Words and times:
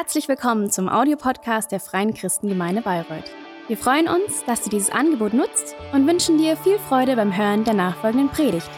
Herzlich 0.00 0.28
willkommen 0.28 0.70
zum 0.70 0.88
Audiopodcast 0.88 1.72
der 1.72 1.80
Freien 1.80 2.14
Christengemeinde 2.14 2.82
Bayreuth. 2.82 3.32
Wir 3.66 3.76
freuen 3.76 4.06
uns, 4.06 4.44
dass 4.46 4.62
du 4.62 4.70
dieses 4.70 4.90
Angebot 4.90 5.34
nutzt 5.34 5.74
und 5.92 6.06
wünschen 6.06 6.38
dir 6.38 6.56
viel 6.56 6.78
Freude 6.78 7.16
beim 7.16 7.36
Hören 7.36 7.64
der 7.64 7.74
nachfolgenden 7.74 8.28
Predigt. 8.28 8.70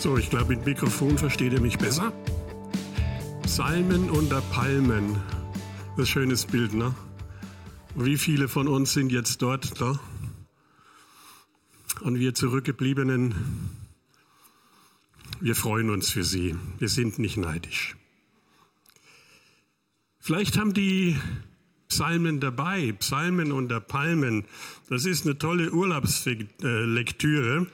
So, 0.00 0.16
ich 0.16 0.30
glaube, 0.30 0.56
mit 0.56 0.64
Mikrofon 0.64 1.18
versteht 1.18 1.52
ihr 1.52 1.60
mich 1.60 1.76
besser. 1.76 2.14
Psalmen 3.42 4.08
unter 4.08 4.40
Palmen. 4.40 5.20
Das 5.96 5.98
ist 5.98 5.98
ein 5.98 6.06
schönes 6.06 6.46
Bild, 6.46 6.72
ne? 6.72 6.94
Wie 7.94 8.16
viele 8.16 8.48
von 8.48 8.68
uns 8.68 8.94
sind 8.94 9.12
jetzt 9.12 9.42
dort? 9.42 9.78
Ne? 9.78 9.98
Und 12.00 12.18
wir 12.18 12.32
Zurückgebliebenen, 12.32 13.34
wir 15.40 15.54
freuen 15.54 15.90
uns 15.90 16.10
für 16.10 16.24
sie. 16.24 16.56
Wir 16.78 16.88
sind 16.88 17.18
nicht 17.18 17.36
neidisch. 17.36 17.94
Vielleicht 20.18 20.56
haben 20.56 20.72
die 20.72 21.18
Psalmen 21.88 22.40
dabei, 22.40 22.92
Psalmen 22.92 23.52
unter 23.52 23.80
Palmen. 23.80 24.46
Das 24.88 25.04
ist 25.04 25.26
eine 25.26 25.36
tolle 25.36 25.70
Urlaubslektüre. 25.70 27.66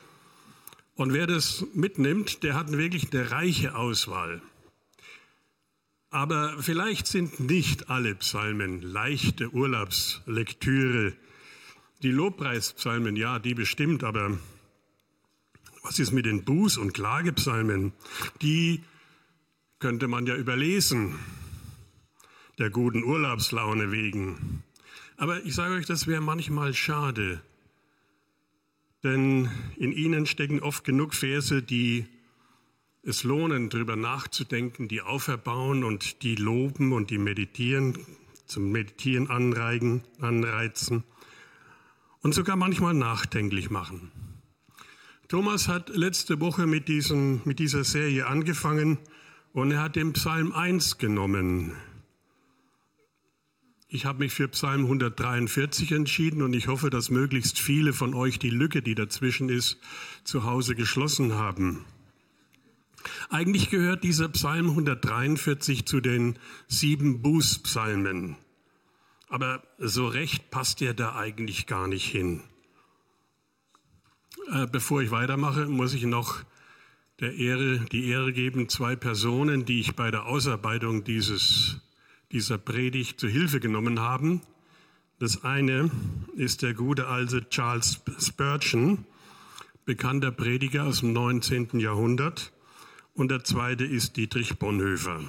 Und 0.97 1.13
wer 1.13 1.29
das 1.29 1.65
mitnimmt, 1.75 2.43
der 2.43 2.55
hat 2.55 2.73
wirklich 2.73 3.13
eine 3.13 3.31
reiche 3.31 3.77
Auswahl. 3.77 4.43
Aber 6.11 6.57
vielleicht 6.63 7.07
sind 7.07 7.39
nicht 7.39 7.91
alle 7.91 8.15
Psalmen 8.15 8.81
leichte 8.81 9.53
Urlaubslektüre. 9.53 11.15
Die 12.03 12.11
Lobpreispsalmen, 12.11 13.17
ja, 13.17 13.39
die 13.39 13.55
bestimmt, 13.55 14.05
aber 14.05 14.39
was 15.83 15.99
ist 15.99 16.13
mit 16.13 16.27
den 16.27 16.45
Buß- 16.45 16.79
und 16.79 16.95
Klagepsalmen? 16.95 17.93
Die 18.41 18.83
könnte 19.81 20.09
man 20.09 20.27
ja 20.27 20.35
überlesen, 20.35 21.19
der 22.59 22.71
guten 22.71 23.05
Urlaubslaune 23.05 23.93
wegen. 23.93 24.63
Aber 25.17 25.45
ich 25.45 25.55
sage 25.55 25.75
euch, 25.75 25.87
das 25.87 26.07
wäre 26.07 26.21
manchmal 26.23 26.73
schade, 26.73 27.43
denn 29.03 29.51
in 29.77 29.93
ihnen 29.93 30.27
stecken 30.27 30.61
oft 30.61 30.85
genug 30.85 31.15
Verse, 31.15 31.63
die 31.63 32.07
es 33.09 33.25
lohnen, 33.25 33.71
darüber 33.71 33.97
nachzudenken, 33.97 34.87
die 34.87 35.01
auferbauen 35.01 35.83
und 35.83 36.23
die 36.23 36.35
loben 36.35 36.93
und 36.93 37.09
die 37.11 37.17
meditieren, 37.17 37.99
zum 38.47 38.71
Meditieren 38.71 39.31
anreigen, 39.31 40.03
anreizen 40.21 41.05
und 42.21 42.35
sogar 42.35 42.57
manchmal 42.57 42.93
nachdenklich 42.93 43.71
machen. 43.71 44.13
Thomas 45.29 45.69
hat 45.69 45.89
letzte 45.89 46.39
Woche 46.41 46.67
mit, 46.67 46.89
diesem, 46.89 47.41
mit 47.45 47.59
dieser 47.59 47.83
Serie 47.83 48.27
angefangen 48.27 48.99
und 49.53 49.71
er 49.71 49.83
hat 49.83 49.97
den 49.97 50.13
Psalm 50.13 50.53
1 50.53 50.99
genommen. 50.99 51.73
Ich 53.89 54.05
habe 54.05 54.19
mich 54.19 54.35
für 54.35 54.49
Psalm 54.49 54.83
143 54.83 55.93
entschieden 55.93 56.43
und 56.43 56.53
ich 56.53 56.69
hoffe, 56.69 56.91
dass 56.91 57.09
möglichst 57.09 57.59
viele 57.59 57.95
von 57.95 58.13
euch 58.13 58.39
die 58.39 58.51
Lücke, 58.51 58.83
die 58.83 58.95
dazwischen 58.95 59.49
ist, 59.49 59.79
zu 60.25 60.45
Hause 60.45 60.75
geschlossen 60.75 61.33
haben. 61.33 61.87
Eigentlich 63.31 63.71
gehört 63.71 64.05
dieser 64.05 64.29
Psalm 64.29 64.71
143 64.71 65.87
zu 65.87 66.01
den 66.01 66.39
sieben 66.67 67.23
Bußpsalmen. 67.23 68.37
Aber 69.29 69.63
so 69.79 70.07
recht 70.07 70.51
passt 70.51 70.81
er 70.83 70.95
da 70.95 71.15
eigentlich 71.15 71.67
gar 71.67 71.87
nicht 71.87 72.07
hin. 72.07 72.43
Äh, 74.51 74.67
bevor 74.67 75.03
ich 75.03 75.11
weitermache, 75.11 75.67
muss 75.67 75.93
ich 75.93 76.05
noch 76.05 76.43
der 77.21 77.35
Ehre, 77.35 77.81
die 77.93 78.09
Ehre 78.09 78.33
geben, 78.33 78.69
zwei 78.69 78.97
Personen, 78.97 79.65
die 79.65 79.81
ich 79.81 79.97
bei 79.97 80.11
der 80.11 80.27
Ausarbeitung 80.27 81.05
dieses, 81.05 81.81
dieser 82.33 82.59
Predigt 82.59 83.21
zu 83.21 83.29
Hilfe 83.29 83.61
genommen 83.61 84.01
haben. 84.01 84.41
Das 85.19 85.45
eine 85.45 85.91
ist 86.37 86.63
der 86.63 86.75
gute 86.75 87.09
alte 87.09 87.49
Charles 87.51 88.01
Spurgeon, 88.19 89.05
bekannter 89.85 90.31
Prediger 90.31 90.85
aus 90.85 91.01
dem 91.01 91.13
19. 91.13 91.81
Jahrhundert 91.81 92.53
und 93.19 93.33
der 93.33 93.43
zweite 93.43 93.85
ist 93.85 94.17
Dietrich 94.17 94.59
Bonhoeffer. 94.59 95.21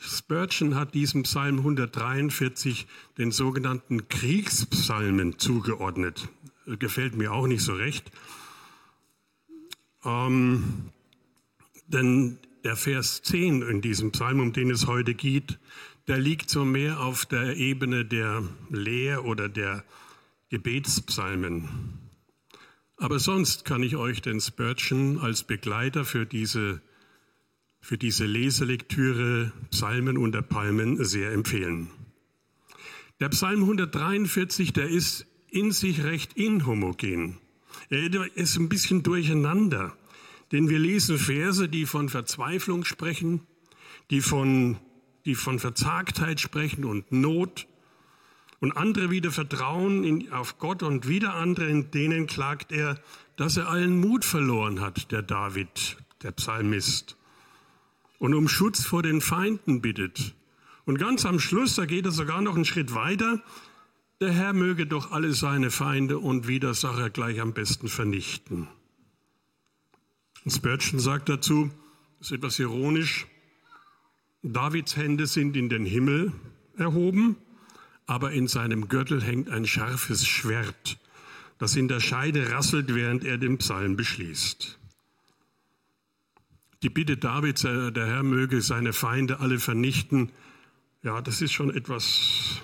Spurgeon 0.00 0.74
hat 0.74 0.94
diesem 0.94 1.24
Psalm 1.24 1.58
143 1.58 2.86
den 3.18 3.30
sogenannten 3.30 4.08
Kriegspsalmen 4.08 5.38
zugeordnet. 5.38 6.28
Gefällt 6.78 7.16
mir 7.16 7.32
auch 7.32 7.46
nicht 7.46 7.62
so 7.62 7.74
recht. 7.74 8.10
Ähm, 10.04 10.90
denn 11.86 12.38
der 12.64 12.76
Vers 12.76 13.20
10 13.22 13.60
in 13.60 13.82
diesem 13.82 14.10
Psalm, 14.10 14.40
um 14.40 14.54
den 14.54 14.70
es 14.70 14.86
heute 14.86 15.14
geht, 15.14 15.58
der 16.08 16.18
liegt 16.18 16.48
so 16.48 16.64
mehr 16.64 17.00
auf 17.00 17.26
der 17.26 17.56
Ebene 17.56 18.06
der 18.06 18.42
Lehr- 18.70 19.24
oder 19.24 19.50
der 19.50 19.84
Gebetspsalmen. 20.48 22.01
Aber 22.96 23.18
sonst 23.18 23.64
kann 23.64 23.82
ich 23.82 23.96
euch 23.96 24.22
den 24.22 24.40
Spurgeon 24.40 25.18
als 25.18 25.42
Begleiter 25.42 26.04
für 26.04 26.26
diese, 26.26 26.80
für 27.80 27.98
diese 27.98 28.24
Leselektüre 28.26 29.52
Psalmen 29.70 30.18
unter 30.18 30.42
Palmen 30.42 31.04
sehr 31.04 31.32
empfehlen. 31.32 31.90
Der 33.20 33.28
Psalm 33.30 33.60
143, 33.60 34.72
der 34.72 34.88
ist 34.88 35.26
in 35.48 35.70
sich 35.70 36.02
recht 36.02 36.32
inhomogen. 36.34 37.38
Er 37.88 38.10
ist 38.36 38.56
ein 38.56 38.68
bisschen 38.68 39.02
durcheinander, 39.02 39.96
denn 40.50 40.68
wir 40.68 40.78
lesen 40.78 41.18
Verse, 41.18 41.68
die 41.68 41.86
von 41.86 42.08
Verzweiflung 42.08 42.84
sprechen, 42.84 43.40
die 44.10 44.20
von, 44.20 44.78
die 45.24 45.34
von 45.34 45.58
Verzagtheit 45.58 46.40
sprechen 46.40 46.84
und 46.84 47.12
Not, 47.12 47.66
und 48.62 48.76
andere 48.76 49.10
wieder 49.10 49.32
vertrauen 49.32 50.04
in, 50.04 50.32
auf 50.32 50.60
Gott 50.60 50.84
und 50.84 51.08
wieder 51.08 51.34
andere, 51.34 51.68
in 51.68 51.90
denen 51.90 52.28
klagt 52.28 52.70
er, 52.70 52.96
dass 53.34 53.56
er 53.56 53.68
allen 53.68 53.98
Mut 53.98 54.24
verloren 54.24 54.80
hat, 54.80 55.10
der 55.10 55.20
David, 55.20 55.96
der 56.22 56.30
Psalmist. 56.30 57.16
Und 58.20 58.34
um 58.34 58.46
Schutz 58.46 58.84
vor 58.84 59.02
den 59.02 59.20
Feinden 59.20 59.82
bittet. 59.82 60.36
Und 60.84 60.98
ganz 60.98 61.26
am 61.26 61.40
Schluss, 61.40 61.74
da 61.74 61.86
geht 61.86 62.04
er 62.04 62.12
sogar 62.12 62.40
noch 62.40 62.54
einen 62.54 62.64
Schritt 62.64 62.94
weiter, 62.94 63.42
der 64.20 64.30
Herr 64.30 64.52
möge 64.52 64.86
doch 64.86 65.10
alle 65.10 65.32
seine 65.32 65.72
Feinde 65.72 66.20
und 66.20 66.46
Widersacher 66.46 67.10
gleich 67.10 67.40
am 67.40 67.54
besten 67.54 67.88
vernichten. 67.88 68.68
Und 70.44 70.52
Spurgeon 70.52 71.00
sagt 71.00 71.28
dazu, 71.28 71.72
das 72.20 72.28
ist 72.28 72.36
etwas 72.36 72.60
ironisch, 72.60 73.26
Davids 74.44 74.96
Hände 74.96 75.26
sind 75.26 75.56
in 75.56 75.68
den 75.68 75.84
Himmel 75.84 76.32
erhoben 76.76 77.36
aber 78.06 78.32
in 78.32 78.48
seinem 78.48 78.88
Gürtel 78.88 79.22
hängt 79.22 79.48
ein 79.48 79.66
scharfes 79.66 80.26
Schwert, 80.26 80.98
das 81.58 81.76
in 81.76 81.88
der 81.88 82.00
Scheide 82.00 82.50
rasselt, 82.50 82.94
während 82.94 83.24
er 83.24 83.38
den 83.38 83.58
Psalm 83.58 83.96
beschließt. 83.96 84.78
Die 86.82 86.90
Bitte 86.90 87.16
Davids, 87.16 87.62
äh, 87.64 87.92
der 87.92 88.06
Herr 88.06 88.22
möge 88.22 88.60
seine 88.60 88.92
Feinde 88.92 89.38
alle 89.38 89.58
vernichten, 89.58 90.32
ja, 91.04 91.20
das 91.20 91.40
ist 91.40 91.52
schon 91.52 91.74
etwas, 91.74 92.60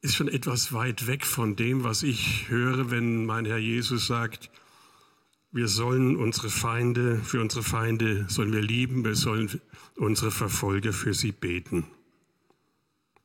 ist 0.00 0.14
schon 0.14 0.28
etwas 0.28 0.72
weit 0.72 1.06
weg 1.06 1.26
von 1.26 1.56
dem, 1.56 1.84
was 1.84 2.02
ich 2.02 2.48
höre, 2.48 2.90
wenn 2.90 3.26
mein 3.26 3.44
Herr 3.44 3.58
Jesus 3.58 4.06
sagt, 4.06 4.50
wir 5.52 5.68
sollen 5.68 6.16
unsere 6.16 6.50
Feinde, 6.50 7.20
für 7.22 7.40
unsere 7.40 7.62
Feinde 7.62 8.26
sollen 8.28 8.52
wir 8.52 8.62
lieben, 8.62 9.04
wir 9.04 9.14
sollen 9.14 9.60
unsere 9.96 10.30
Verfolger 10.30 10.92
für 10.92 11.14
sie 11.14 11.32
beten. 11.32 11.84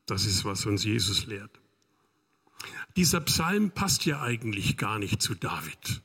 Das 0.09 0.25
ist, 0.25 0.43
was 0.43 0.65
uns 0.65 0.83
Jesus 0.83 1.27
lehrt. 1.27 1.59
Dieser 2.95 3.21
Psalm 3.21 3.71
passt 3.71 4.05
ja 4.05 4.21
eigentlich 4.21 4.75
gar 4.75 4.97
nicht 4.97 5.21
zu 5.21 5.35
David, 5.35 6.01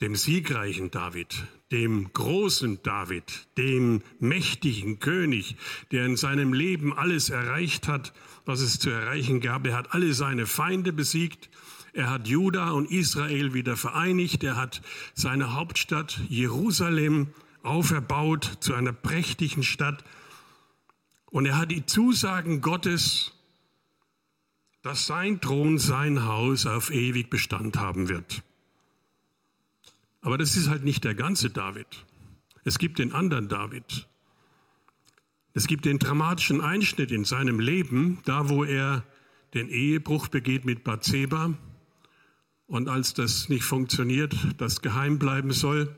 dem 0.00 0.16
siegreichen 0.16 0.90
David, 0.90 1.46
dem 1.70 2.12
großen 2.12 2.82
David, 2.82 3.46
dem 3.56 4.02
mächtigen 4.18 4.98
König, 4.98 5.56
der 5.92 6.04
in 6.04 6.16
seinem 6.16 6.52
Leben 6.52 6.92
alles 6.92 7.30
erreicht 7.30 7.86
hat, 7.86 8.12
was 8.44 8.60
es 8.60 8.80
zu 8.80 8.90
erreichen 8.90 9.40
gab. 9.40 9.64
Er 9.66 9.76
hat 9.76 9.94
alle 9.94 10.12
seine 10.12 10.46
Feinde 10.46 10.92
besiegt. 10.92 11.48
Er 11.92 12.10
hat 12.10 12.26
Juda 12.26 12.70
und 12.70 12.90
Israel 12.90 13.54
wieder 13.54 13.76
vereinigt. 13.76 14.42
Er 14.42 14.56
hat 14.56 14.82
seine 15.14 15.54
Hauptstadt 15.54 16.20
Jerusalem 16.28 17.28
auferbaut 17.62 18.58
zu 18.60 18.74
einer 18.74 18.92
prächtigen 18.92 19.62
Stadt. 19.62 20.02
Und 21.32 21.46
er 21.46 21.56
hat 21.56 21.70
die 21.70 21.86
Zusagen 21.86 22.60
Gottes, 22.60 23.32
dass 24.82 25.06
sein 25.06 25.40
Thron, 25.40 25.78
sein 25.78 26.24
Haus 26.24 26.66
auf 26.66 26.90
ewig 26.92 27.30
Bestand 27.30 27.78
haben 27.78 28.10
wird. 28.10 28.42
Aber 30.20 30.36
das 30.36 30.56
ist 30.56 30.68
halt 30.68 30.84
nicht 30.84 31.04
der 31.04 31.14
ganze 31.14 31.48
David. 31.48 31.86
Es 32.64 32.78
gibt 32.78 32.98
den 32.98 33.12
anderen 33.12 33.48
David. 33.48 34.06
Es 35.54 35.66
gibt 35.66 35.86
den 35.86 35.98
dramatischen 35.98 36.60
Einschnitt 36.60 37.10
in 37.10 37.24
seinem 37.24 37.60
Leben, 37.60 38.18
da 38.26 38.50
wo 38.50 38.62
er 38.62 39.02
den 39.54 39.70
Ehebruch 39.70 40.28
begeht 40.28 40.66
mit 40.66 40.84
Bathseba. 40.84 41.54
Und 42.66 42.90
als 42.90 43.14
das 43.14 43.48
nicht 43.48 43.64
funktioniert, 43.64 44.36
das 44.58 44.82
geheim 44.82 45.18
bleiben 45.18 45.52
soll, 45.52 45.96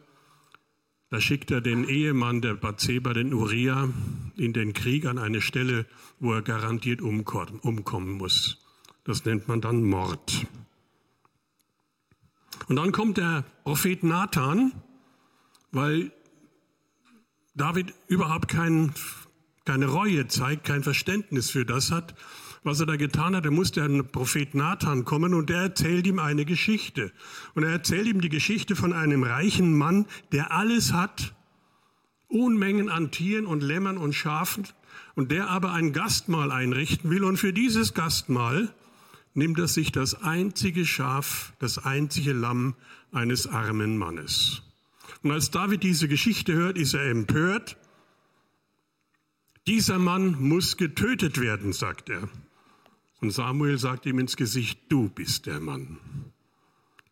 da 1.15 1.21
schickt 1.21 1.53
er 1.53 1.61
den 1.61 1.89
Ehemann 1.89 2.41
der 2.41 2.55
Bathseba, 2.55 3.13
den 3.13 3.33
Uriah, 3.33 3.89
in 4.37 4.53
den 4.53 4.73
Krieg 4.73 5.07
an 5.07 5.17
eine 5.17 5.41
Stelle, 5.41 5.87
wo 6.19 6.33
er 6.33 6.43
garantiert 6.43 7.01
umkommen 7.01 8.15
muss. 8.15 8.59
Das 9.05 9.25
nennt 9.25 9.47
man 9.47 9.61
dann 9.61 9.85
Mord. 9.85 10.45
Und 12.67 12.75
dann 12.75 12.91
kommt 12.91 13.19
der 13.19 13.45
Prophet 13.63 14.03
Nathan, 14.03 14.73
weil 15.71 16.11
David 17.55 17.95
überhaupt 18.09 18.49
kein, 18.49 18.93
keine 19.65 19.87
Reue 19.87 20.27
zeigt, 20.27 20.65
kein 20.65 20.83
Verständnis 20.83 21.49
für 21.49 21.65
das 21.65 21.93
hat, 21.93 22.17
was 22.65 22.81
er 22.81 22.87
da 22.87 22.97
getan 22.97 23.37
hat. 23.37 23.45
Er 23.45 23.51
musste 23.51 23.87
der 23.87 24.03
Prophet 24.03 24.55
Nathan 24.55 25.05
kommen 25.05 25.35
und 25.35 25.51
der 25.51 25.61
erzählt 25.61 26.07
ihm 26.07 26.19
eine 26.19 26.45
Geschichte. 26.45 27.13
Und 27.55 27.63
er 27.63 27.71
erzählt 27.71 28.09
ihm 28.09 28.21
die 28.21 28.31
Geschichte 28.31 28.75
von 28.75 28.93
einem 28.93 29.23
reichen 29.23 29.77
Mann, 29.77 30.07
der 30.33 30.51
alles 30.51 30.93
hat, 30.93 31.35
Unmengen 32.27 32.89
an 32.89 33.13
Tieren 33.13 33.47
und 33.47 33.63
Lämmern 33.63 33.97
und 33.97 34.15
Schafen, 34.15 34.67
und 35.15 35.31
der 35.31 35.49
aber 35.49 35.73
ein 35.73 35.93
Gastmahl 35.93 36.51
einrichten 36.51 37.11
will. 37.11 37.23
Und 37.23 37.37
für 37.37 37.53
dieses 37.53 37.95
Gastmahl 37.95 38.75
nimmt 39.35 39.59
er 39.59 39.69
sich 39.69 39.93
das 39.93 40.23
einzige 40.23 40.85
Schaf, 40.85 41.53
das 41.59 41.79
einzige 41.79 42.33
Lamm 42.33 42.75
eines 43.13 43.47
armen 43.47 43.97
Mannes. 43.99 44.63
Und 45.23 45.31
als 45.31 45.51
David 45.51 45.83
diese 45.83 46.09
Geschichte 46.09 46.55
hört, 46.55 46.79
ist 46.79 46.95
er 46.95 47.09
empört. 47.11 47.77
Dieser 49.67 49.99
Mann 49.99 50.37
muss 50.41 50.77
getötet 50.77 51.41
werden, 51.41 51.73
sagt 51.73 52.11
er. 52.11 52.29
Und 53.21 53.31
Samuel 53.31 53.79
sagt 53.79 54.07
ihm 54.07 54.19
ins 54.19 54.37
Gesicht, 54.37 54.81
du 54.89 55.09
bist 55.09 55.47
der 55.47 55.61
Mann. 55.61 55.99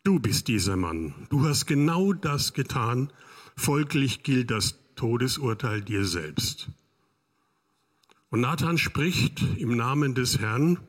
Du 0.03 0.19
bist 0.19 0.47
dieser 0.47 0.75
Mann. 0.75 1.13
Du 1.29 1.45
hast 1.45 1.65
genau 1.65 2.13
das 2.13 2.53
getan. 2.53 3.11
Folglich 3.55 4.23
gilt 4.23 4.51
das 4.51 4.77
Todesurteil 4.95 5.81
dir 5.81 6.05
selbst. 6.05 6.69
Und 8.29 8.41
Nathan 8.41 8.77
spricht 8.77 9.43
im 9.57 9.75
Namen 9.75 10.15
des 10.15 10.39
Herrn, 10.39 10.79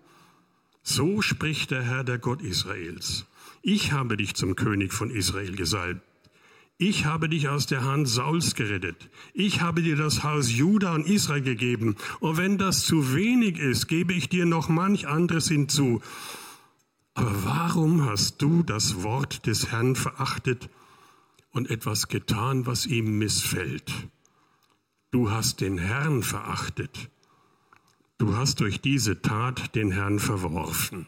so 0.82 1.22
spricht 1.22 1.70
der 1.70 1.82
Herr, 1.82 2.04
der 2.04 2.18
Gott 2.18 2.42
Israels. 2.42 3.26
Ich 3.62 3.92
habe 3.92 4.16
dich 4.16 4.34
zum 4.34 4.56
König 4.56 4.92
von 4.92 5.10
Israel 5.10 5.56
gesalbt 5.56 6.02
ich 6.76 7.04
habe 7.04 7.28
dich 7.28 7.48
aus 7.48 7.66
der 7.66 7.84
Hand 7.84 8.08
Sauls 8.08 8.54
gerettet. 8.54 9.08
Ich 9.32 9.60
habe 9.60 9.80
dir 9.82 9.96
das 9.96 10.24
Haus 10.24 10.50
Juda 10.50 10.94
und 10.94 11.06
Israel 11.06 11.42
gegeben. 11.42 11.96
Und 12.18 12.36
wenn 12.36 12.58
das 12.58 12.80
zu 12.80 13.14
wenig 13.14 13.58
ist, 13.58 13.86
gebe 13.86 14.12
ich 14.12 14.28
dir 14.28 14.44
noch 14.44 14.68
manch 14.68 15.06
anderes 15.06 15.48
hinzu. 15.48 16.00
Aber 17.14 17.44
warum 17.44 18.04
hast 18.04 18.42
du 18.42 18.64
das 18.64 19.04
Wort 19.04 19.46
des 19.46 19.70
Herrn 19.70 19.94
verachtet 19.94 20.68
und 21.52 21.70
etwas 21.70 22.08
getan, 22.08 22.66
was 22.66 22.86
ihm 22.86 23.18
missfällt? 23.18 23.92
Du 25.12 25.30
hast 25.30 25.60
den 25.60 25.78
Herrn 25.78 26.24
verachtet. 26.24 27.08
Du 28.18 28.36
hast 28.36 28.58
durch 28.58 28.80
diese 28.80 29.22
Tat 29.22 29.76
den 29.76 29.92
Herrn 29.92 30.18
verworfen. 30.18 31.06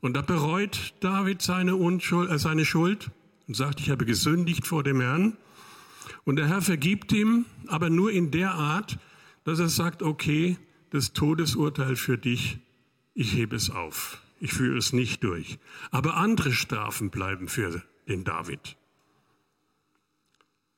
Und 0.00 0.14
da 0.14 0.22
bereut 0.22 0.94
David 0.98 1.40
seine, 1.40 1.76
Unschuld, 1.76 2.30
äh, 2.30 2.38
seine 2.38 2.64
Schuld 2.64 3.12
und 3.50 3.56
sagt, 3.56 3.80
ich 3.80 3.90
habe 3.90 4.06
gesündigt 4.06 4.64
vor 4.64 4.84
dem 4.84 5.00
Herrn. 5.00 5.36
Und 6.22 6.36
der 6.36 6.46
Herr 6.46 6.62
vergibt 6.62 7.10
ihm, 7.10 7.46
aber 7.66 7.90
nur 7.90 8.12
in 8.12 8.30
der 8.30 8.52
Art, 8.52 9.00
dass 9.42 9.58
er 9.58 9.68
sagt, 9.68 10.04
okay, 10.04 10.56
das 10.90 11.14
Todesurteil 11.14 11.96
für 11.96 12.16
dich, 12.16 12.60
ich 13.12 13.34
hebe 13.34 13.56
es 13.56 13.68
auf. 13.68 14.22
Ich 14.38 14.52
führe 14.52 14.78
es 14.78 14.92
nicht 14.92 15.24
durch. 15.24 15.58
Aber 15.90 16.16
andere 16.16 16.52
Strafen 16.52 17.10
bleiben 17.10 17.48
für 17.48 17.82
den 18.06 18.22
David. 18.22 18.76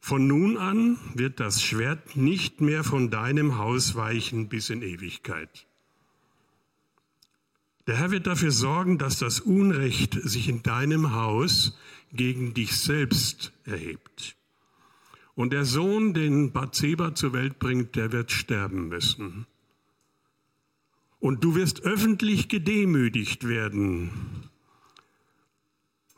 Von 0.00 0.26
nun 0.26 0.56
an 0.56 0.96
wird 1.12 1.40
das 1.40 1.62
Schwert 1.62 2.16
nicht 2.16 2.62
mehr 2.62 2.84
von 2.84 3.10
deinem 3.10 3.58
Haus 3.58 3.96
weichen 3.96 4.48
bis 4.48 4.70
in 4.70 4.80
Ewigkeit. 4.80 5.66
Der 7.86 7.96
Herr 7.98 8.12
wird 8.12 8.26
dafür 8.26 8.50
sorgen, 8.50 8.96
dass 8.96 9.18
das 9.18 9.40
Unrecht 9.40 10.14
sich 10.22 10.48
in 10.48 10.62
deinem 10.62 11.12
Haus 11.12 11.76
gegen 12.12 12.54
dich 12.54 12.76
selbst 12.76 13.52
erhebt. 13.64 14.36
Und 15.34 15.52
der 15.52 15.64
Sohn, 15.64 16.14
den 16.14 16.52
Bathseba 16.52 17.14
zur 17.14 17.32
Welt 17.32 17.58
bringt, 17.58 17.96
der 17.96 18.12
wird 18.12 18.32
sterben 18.32 18.88
müssen. 18.88 19.46
Und 21.20 21.42
du 21.44 21.54
wirst 21.54 21.82
öffentlich 21.82 22.48
gedemütigt 22.48 23.48
werden, 23.48 24.10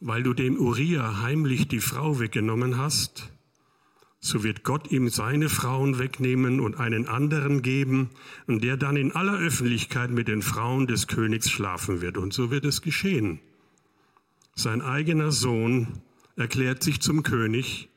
weil 0.00 0.22
du 0.22 0.34
dem 0.34 0.58
Uriah 0.58 1.22
heimlich 1.22 1.68
die 1.68 1.80
Frau 1.80 2.18
weggenommen 2.18 2.76
hast 2.78 3.30
so 4.24 4.42
wird 4.42 4.64
Gott 4.64 4.90
ihm 4.90 5.10
seine 5.10 5.50
Frauen 5.50 5.98
wegnehmen 5.98 6.60
und 6.60 6.80
einen 6.80 7.06
anderen 7.06 7.60
geben, 7.60 8.08
und 8.46 8.64
der 8.64 8.78
dann 8.78 8.96
in 8.96 9.12
aller 9.12 9.38
Öffentlichkeit 9.38 10.10
mit 10.10 10.28
den 10.28 10.40
Frauen 10.40 10.86
des 10.86 11.06
Königs 11.06 11.50
schlafen 11.50 12.00
wird. 12.00 12.16
Und 12.16 12.32
so 12.32 12.50
wird 12.50 12.64
es 12.64 12.80
geschehen. 12.80 13.38
Sein 14.54 14.82
eigener 14.82 15.32
Sohn 15.32 16.02
erklärt 16.36 16.82
sich 16.82 17.00
zum 17.00 17.22
König, 17.22 17.88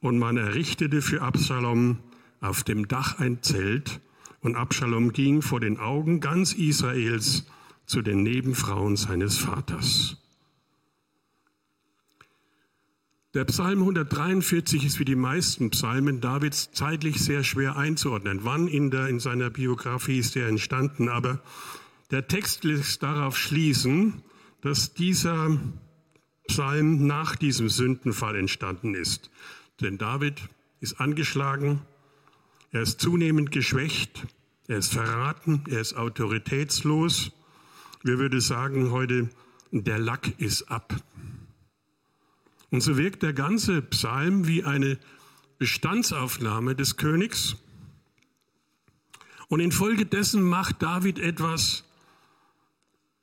und 0.00 0.18
man 0.18 0.36
errichtete 0.36 1.00
für 1.00 1.22
Absalom 1.22 1.98
auf 2.40 2.64
dem 2.64 2.88
Dach 2.88 3.20
ein 3.20 3.42
Zelt, 3.42 4.00
und 4.40 4.56
Absalom 4.56 5.12
ging 5.12 5.40
vor 5.42 5.60
den 5.60 5.78
Augen 5.78 6.20
ganz 6.20 6.52
Israels 6.52 7.46
zu 7.86 8.02
den 8.02 8.22
Nebenfrauen 8.22 8.96
seines 8.96 9.38
Vaters. 9.38 10.16
Der 13.34 13.44
Psalm 13.46 13.78
143 13.78 14.84
ist 14.84 14.98
wie 14.98 15.06
die 15.06 15.14
meisten 15.14 15.70
Psalmen 15.70 16.20
Davids 16.20 16.70
zeitlich 16.72 17.18
sehr 17.18 17.44
schwer 17.44 17.76
einzuordnen. 17.76 18.40
Wann 18.42 18.68
in, 18.68 18.90
der, 18.90 19.08
in 19.08 19.20
seiner 19.20 19.48
Biografie 19.48 20.18
ist 20.18 20.36
er 20.36 20.48
entstanden? 20.48 21.08
Aber 21.08 21.40
der 22.10 22.28
Text 22.28 22.64
lässt 22.64 23.02
darauf 23.02 23.38
schließen, 23.38 24.22
dass 24.62 24.94
dieser 24.94 25.58
Psalm 26.46 27.06
nach 27.06 27.36
diesem 27.36 27.68
Sündenfall 27.68 28.36
entstanden 28.36 28.94
ist. 28.94 29.30
Denn 29.80 29.98
David 29.98 30.40
ist 30.80 31.00
angeschlagen, 31.00 31.82
er 32.70 32.82
ist 32.82 33.00
zunehmend 33.00 33.50
geschwächt, 33.50 34.26
er 34.68 34.78
ist 34.78 34.92
verraten, 34.92 35.64
er 35.68 35.80
ist 35.80 35.94
autoritätslos. 35.94 37.32
Wir 38.02 38.18
würden 38.18 38.40
sagen 38.40 38.90
heute, 38.90 39.28
der 39.72 39.98
Lack 39.98 40.40
ist 40.40 40.70
ab. 40.70 40.94
Und 42.70 42.80
so 42.80 42.96
wirkt 42.96 43.22
der 43.22 43.32
ganze 43.32 43.82
Psalm 43.82 44.46
wie 44.46 44.64
eine 44.64 44.98
Bestandsaufnahme 45.58 46.74
des 46.74 46.96
Königs. 46.96 47.56
Und 49.48 49.60
infolgedessen 49.60 50.42
macht 50.42 50.82
David 50.82 51.18
etwas, 51.18 51.84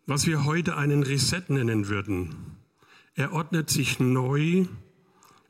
was 0.09 0.25
wir 0.25 0.43
heute 0.43 0.75
einen 0.75 1.03
Reset 1.03 1.43
nennen 1.49 1.87
würden. 1.87 2.57
Er 3.13 3.31
ordnet 3.31 3.69
sich 3.69 3.99
neu 3.99 4.65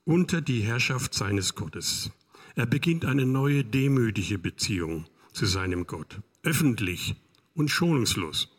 unter 0.04 0.42
die 0.42 0.60
Herrschaft 0.60 1.14
seines 1.14 1.56
Gottes. 1.56 2.12
Er 2.56 2.66
beginnt 2.66 3.06
eine 3.06 3.26
neue 3.26 3.64
demütige 3.64 4.38
Beziehung 4.38 5.06
zu 5.32 5.46
seinem 5.46 5.88
Gott, 5.88 6.20
öffentlich 6.44 7.16
und 7.54 7.70
schonungslos. 7.70 8.50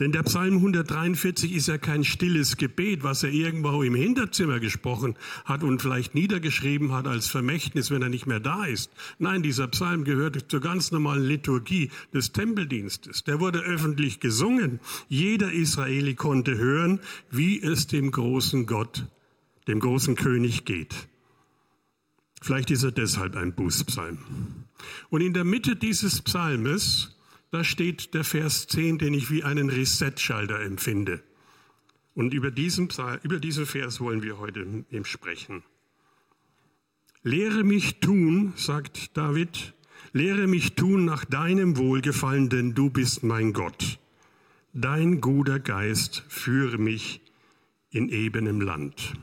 Denn 0.00 0.10
der 0.10 0.24
Psalm 0.24 0.56
143 0.56 1.52
ist 1.54 1.68
ja 1.68 1.78
kein 1.78 2.02
stilles 2.02 2.56
Gebet, 2.56 3.04
was 3.04 3.22
er 3.22 3.30
irgendwo 3.30 3.82
im 3.84 3.94
Hinterzimmer 3.94 4.58
gesprochen 4.58 5.14
hat 5.44 5.62
und 5.62 5.80
vielleicht 5.80 6.16
niedergeschrieben 6.16 6.90
hat 6.92 7.06
als 7.06 7.28
Vermächtnis, 7.28 7.92
wenn 7.92 8.02
er 8.02 8.08
nicht 8.08 8.26
mehr 8.26 8.40
da 8.40 8.64
ist. 8.64 8.90
Nein, 9.20 9.44
dieser 9.44 9.68
Psalm 9.68 10.02
gehört 10.02 10.50
zur 10.50 10.60
ganz 10.60 10.90
normalen 10.90 11.22
Liturgie 11.22 11.92
des 12.12 12.32
Tempeldienstes. 12.32 13.22
Der 13.22 13.38
wurde 13.38 13.60
öffentlich 13.60 14.18
gesungen. 14.18 14.80
Jeder 15.08 15.52
Israeli 15.52 16.14
konnte 16.16 16.58
hören, 16.58 16.98
wie 17.30 17.62
es 17.62 17.86
dem 17.86 18.10
großen 18.10 18.66
Gott, 18.66 19.06
dem 19.68 19.78
großen 19.78 20.16
König 20.16 20.64
geht. 20.64 21.08
Vielleicht 22.42 22.72
ist 22.72 22.82
er 22.82 22.92
deshalb 22.92 23.36
ein 23.36 23.54
Bußpsalm. 23.54 24.18
Und 25.08 25.20
in 25.20 25.34
der 25.34 25.44
Mitte 25.44 25.76
dieses 25.76 26.20
Psalmes 26.20 27.13
da 27.54 27.62
steht 27.62 28.14
der 28.14 28.24
Vers 28.24 28.66
10, 28.66 28.98
den 28.98 29.14
ich 29.14 29.30
wie 29.30 29.44
einen 29.44 29.70
Reset-Schalter 29.70 30.60
empfinde. 30.60 31.22
Und 32.12 32.34
über 32.34 32.50
diesen, 32.50 32.88
über 33.22 33.38
diesen 33.38 33.64
Vers 33.64 34.00
wollen 34.00 34.24
wir 34.24 34.40
heute 34.40 34.84
sprechen. 35.04 35.62
Lehre 37.22 37.62
mich 37.62 38.00
tun, 38.00 38.54
sagt 38.56 39.16
David, 39.16 39.72
lehre 40.12 40.48
mich 40.48 40.74
tun 40.74 41.04
nach 41.04 41.24
deinem 41.24 41.76
Wohlgefallen, 41.76 42.48
denn 42.48 42.74
du 42.74 42.90
bist 42.90 43.22
mein 43.22 43.52
Gott. 43.52 44.00
Dein 44.72 45.20
guter 45.20 45.60
Geist 45.60 46.24
führe 46.26 46.78
mich 46.78 47.20
in 47.90 48.08
ebenem 48.08 48.60
Land. 48.60 49.14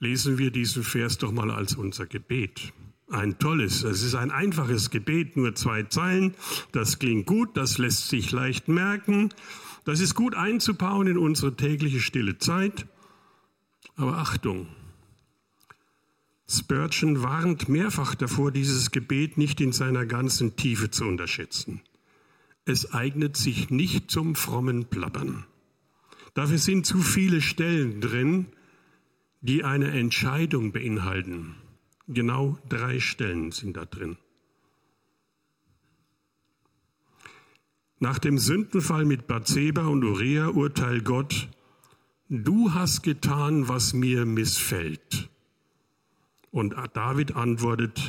Lesen 0.00 0.38
wir 0.38 0.50
diesen 0.50 0.82
Vers 0.82 1.18
doch 1.18 1.30
mal 1.30 1.52
als 1.52 1.76
unser 1.76 2.06
Gebet. 2.06 2.72
Ein 3.08 3.38
tolles, 3.38 3.84
es 3.84 4.02
ist 4.02 4.16
ein 4.16 4.32
einfaches 4.32 4.90
Gebet, 4.90 5.36
nur 5.36 5.54
zwei 5.54 5.84
Zeilen. 5.84 6.34
Das 6.72 6.98
klingt 6.98 7.26
gut, 7.26 7.56
das 7.56 7.78
lässt 7.78 8.08
sich 8.08 8.32
leicht 8.32 8.66
merken. 8.68 9.32
Das 9.84 10.00
ist 10.00 10.14
gut 10.14 10.34
einzubauen 10.34 11.06
in 11.06 11.16
unsere 11.16 11.54
tägliche 11.54 12.00
stille 12.00 12.38
Zeit. 12.38 12.86
Aber 13.94 14.18
Achtung, 14.18 14.66
Spurgeon 16.48 17.22
warnt 17.22 17.68
mehrfach 17.68 18.14
davor, 18.14 18.52
dieses 18.52 18.92
Gebet 18.92 19.36
nicht 19.36 19.60
in 19.60 19.72
seiner 19.72 20.06
ganzen 20.06 20.56
Tiefe 20.56 20.90
zu 20.90 21.04
unterschätzen. 21.04 21.80
Es 22.64 22.92
eignet 22.92 23.36
sich 23.36 23.70
nicht 23.70 24.10
zum 24.10 24.36
frommen 24.36 24.86
Plappern. 24.86 25.44
Dafür 26.34 26.58
sind 26.58 26.86
zu 26.86 27.00
viele 27.00 27.40
Stellen 27.40 28.00
drin, 28.00 28.46
die 29.40 29.64
eine 29.64 29.90
Entscheidung 29.90 30.72
beinhalten. 30.72 31.56
Genau 32.08 32.58
drei 32.68 33.00
Stellen 33.00 33.50
sind 33.50 33.76
da 33.76 33.84
drin. 33.84 34.16
Nach 37.98 38.18
dem 38.18 38.38
Sündenfall 38.38 39.04
mit 39.04 39.26
Bathseba 39.26 39.86
und 39.86 40.04
Uriah 40.04 40.48
urteilt 40.48 41.04
Gott, 41.04 41.48
du 42.28 42.74
hast 42.74 43.02
getan, 43.02 43.68
was 43.68 43.94
mir 43.94 44.24
missfällt. 44.26 45.30
Und 46.50 46.76
David 46.92 47.34
antwortet, 47.34 48.00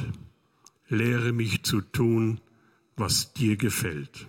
lehre 0.90 1.32
mich 1.32 1.64
zu 1.64 1.82
tun, 1.82 2.40
was 2.98 3.34
dir 3.34 3.58
gefällt. 3.58 4.28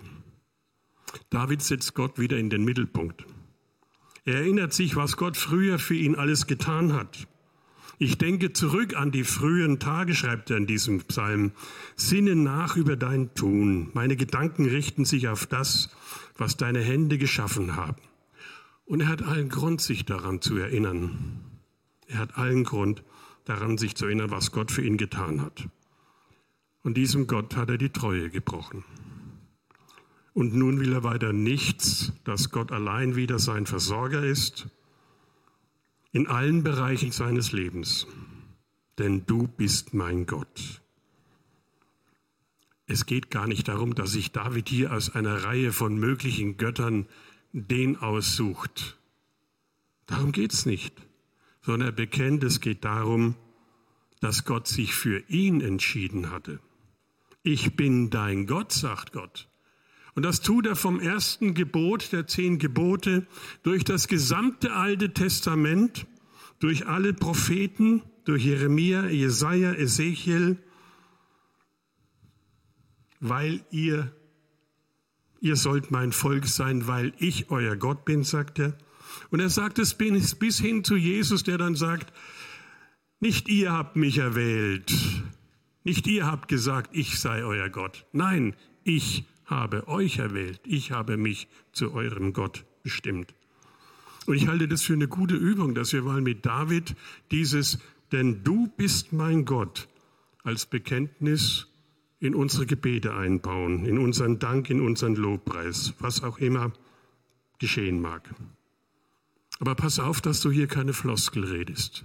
David 1.31 1.63
setzt 1.63 1.95
Gott 1.95 2.19
wieder 2.19 2.39
in 2.39 2.51
den 2.51 2.65
Mittelpunkt. 2.65 3.27
Er 4.25 4.37
erinnert 4.37 4.73
sich, 4.73 4.97
was 4.97 5.17
Gott 5.17 5.37
früher 5.37 5.79
für 5.79 5.95
ihn 5.95 6.15
alles 6.15 6.47
getan 6.47 6.93
hat. 6.93 7.27
Ich 8.01 8.17
denke 8.17 8.53
zurück 8.53 8.95
an 8.95 9.11
die 9.11 9.25
frühen 9.25 9.81
Tage, 9.81 10.15
schreibt 10.15 10.51
er 10.51 10.57
in 10.57 10.69
diesem 10.69 11.01
Psalm. 11.01 11.51
Sinne 11.97 12.37
nach 12.37 12.77
über 12.77 12.97
dein 12.97 13.35
Tun. 13.35 13.91
Meine 13.93 14.15
Gedanken 14.15 14.67
richten 14.67 15.05
sich 15.05 15.27
auf 15.27 15.47
das, 15.47 15.91
was 16.37 16.57
deine 16.57 16.81
Hände 16.81 17.19
geschaffen 17.19 17.75
haben. 17.75 18.01
Und 18.85 19.01
er 19.01 19.09
hat 19.09 19.23
allen 19.23 19.49
Grund, 19.49 19.81
sich 19.81 20.05
daran 20.05 20.41
zu 20.41 20.57
erinnern. 20.57 21.41
Er 22.07 22.19
hat 22.19 22.39
allen 22.39 22.63
Grund, 22.63 23.03
daran 23.45 23.79
sich 23.79 23.97
zu 23.97 24.07
erinnern, 24.07 24.31
was 24.31 24.53
Gott 24.53 24.71
für 24.71 24.83
ihn 24.83 24.97
getan 24.97 25.43
hat. 25.43 25.69
Und 26.83 26.97
diesem 26.97 27.27
Gott 27.27 27.57
hat 27.57 27.69
er 27.69 27.79
die 27.79 27.91
Treue 27.91 28.31
gebrochen. 28.31 28.85
Und 30.35 30.55
nun 30.55 30.79
will 30.79 30.93
er 30.93 31.03
weiter 31.03 31.33
nichts, 31.33 32.13
dass 32.23 32.51
Gott 32.51 32.71
allein 32.71 33.17
wieder 33.17 33.41
sein 33.41 33.67
Versorger 33.67 34.23
ist, 34.23 34.69
in 36.13 36.27
allen 36.27 36.63
Bereichen 36.63 37.13
seines 37.13 37.53
Lebens. 37.53 38.07
Denn 38.99 39.27
du 39.27 39.47
bist 39.47 39.95
mein 39.95 40.27
Gott. 40.27 40.83
Es 42.87 43.07
geht 43.07 43.31
gar 43.31 43.47
nicht 43.47 43.69
darum, 43.69 43.95
dass 43.95 44.13
sich 44.13 44.33
David 44.33 44.69
hier 44.69 44.93
aus 44.93 45.15
einer 45.15 45.45
Reihe 45.45 45.73
von 45.73 45.99
möglichen 45.99 46.57
Göttern 46.57 47.07
den 47.53 47.97
aussucht. 47.97 48.97
Darum 50.07 50.33
geht 50.33 50.53
es 50.53 50.65
nicht 50.65 50.95
sondern 51.69 51.89
er 51.89 51.93
bekennt, 51.93 52.43
es 52.45 52.63
geht 52.63 52.87
darum, 52.87 53.35
dass 54.21 54.47
Gott 54.47 54.67
sich 54.67 54.95
für 54.95 55.23
ihn 55.29 55.61
entschieden 55.61 56.31
hatte. 56.31 56.61
Ich 57.43 57.77
bin 57.77 58.09
dein 58.09 58.47
Gott, 58.47 58.73
sagt 58.73 59.13
Gott. 59.13 59.49
Und 60.19 60.25
das 60.25 60.41
tut 60.41 60.67
er 60.67 60.75
vom 60.75 60.99
ersten 60.99 61.55
Gebot 61.55 62.11
der 62.11 62.27
zehn 62.27 62.59
Gebote 62.59 63.25
durch 63.63 63.85
das 63.85 64.09
gesamte 64.09 64.73
Alte 64.73 65.15
Testament, 65.15 66.09
durch 66.59 66.89
alle 66.89 67.15
Propheten, 67.15 68.03
durch 68.25 68.45
Jeremia, 68.45 69.07
Jesaja, 69.07 69.75
Ezechiel, 69.75 70.59
weil 73.21 73.65
ihr, 73.71 74.13
ihr 75.41 75.55
sollt 75.55 75.93
mein 75.93 76.11
Volk 76.11 76.49
sein, 76.49 76.89
weil 76.89 77.13
ich 77.21 77.53
euer 77.53 77.77
Gott 77.77 78.05
bin, 78.05 78.25
sagt 78.25 78.59
er. 78.59 78.77
Und 79.31 79.39
er 79.39 79.51
sagt 79.51 79.79
es 79.79 79.95
bis 79.95 80.59
hin 80.59 80.83
zu 80.83 80.97
Jesus, 80.97 81.45
der 81.45 81.59
dann 81.59 81.77
sagt, 81.77 82.13
nicht 83.21 83.49
ihr 83.49 83.71
habt 83.71 83.95
mich 83.95 84.19
erwählt, 84.19 84.93
nicht 85.85 86.09
ihr 86.09 86.27
habt 86.27 86.49
gesagt, 86.49 86.91
ich 86.93 87.21
sei 87.21 87.45
euer 87.45 87.69
Gott. 87.69 88.05
Nein, 88.11 88.57
ich 88.83 89.25
habe 89.49 89.89
euch 89.89 90.19
erwählt, 90.19 90.61
ich 90.65 90.93
habe 90.93 91.17
mich 91.17 91.49
zu 91.73 91.93
eurem 91.93 92.33
Gott 92.33 92.65
bestimmt. 92.83 93.35
Und 94.27 94.37
ich 94.37 94.47
halte 94.47 94.69
das 94.69 94.83
für 94.83 94.93
eine 94.93 95.09
gute 95.09 95.35
Übung, 95.35 95.75
dass 95.75 95.93
wir 95.95 96.03
mal 96.03 96.21
mit 96.21 96.45
David 96.45 96.95
dieses, 97.31 97.79
denn 98.13 98.45
du 98.45 98.69
bist 98.77 99.13
mein 99.13 99.47
Gott, 99.47 99.89
als 100.45 100.67
Bekenntnis 100.67 101.67
in 102.21 102.35
unsere 102.35 102.67
Gebete 102.67 103.15
einbauen, 103.15 103.87
in 103.87 103.99
unseren 103.99 104.39
Dank, 104.39 104.69
in 104.71 104.81
unseren 104.81 105.17
Lobpreis, 105.17 105.95
was 105.99 106.23
auch 106.23 106.39
immer 106.39 106.73
geschehen 107.59 108.01
mag. 108.01 108.29
Aber 109.61 109.75
pass 109.75 109.99
auf, 109.99 110.21
dass 110.21 110.41
du 110.41 110.51
hier 110.51 110.67
keine 110.67 110.93
Floskel 110.93 111.45
redest. 111.45 112.05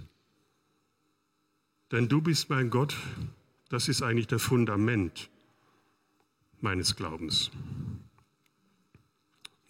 Denn 1.92 2.08
du 2.08 2.22
bist 2.22 2.48
mein 2.48 2.70
Gott, 2.70 2.96
das 3.68 3.88
ist 3.88 4.02
eigentlich 4.02 4.26
das 4.26 4.42
Fundament 4.42 5.30
meines 6.64 6.96
Glaubens. 6.96 7.52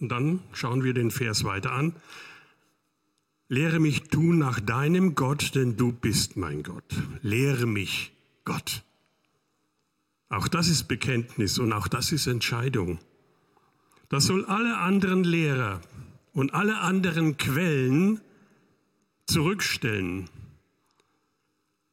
Und 0.01 0.09
dann 0.09 0.41
schauen 0.53 0.83
wir 0.83 0.95
den 0.95 1.11
Vers 1.11 1.45
weiter 1.45 1.73
an. 1.73 1.95
Lehre 3.49 3.79
mich 3.79 4.05
tun 4.05 4.39
nach 4.39 4.59
deinem 4.59 5.15
Gott, 5.15 5.55
denn 5.55 5.77
du 5.77 5.93
bist 5.93 6.39
mein 6.39 6.63
Gott. 6.63 6.95
Lehre 7.21 7.67
mich, 7.67 8.13
Gott. 8.47 8.83
Auch 10.31 10.49
das 10.49 10.69
ist 10.69 10.85
Bekenntnis 10.85 11.59
und 11.59 11.73
auch 11.73 11.87
das 11.87 12.11
ist 12.11 12.27
Entscheidung. 12.27 12.99
Das 14.09 14.25
soll 14.25 14.45
alle 14.47 14.79
anderen 14.79 15.25
Lehrer 15.25 15.81
und 16.33 16.55
alle 16.55 16.79
anderen 16.79 17.37
Quellen 17.37 18.21
zurückstellen. 19.27 20.29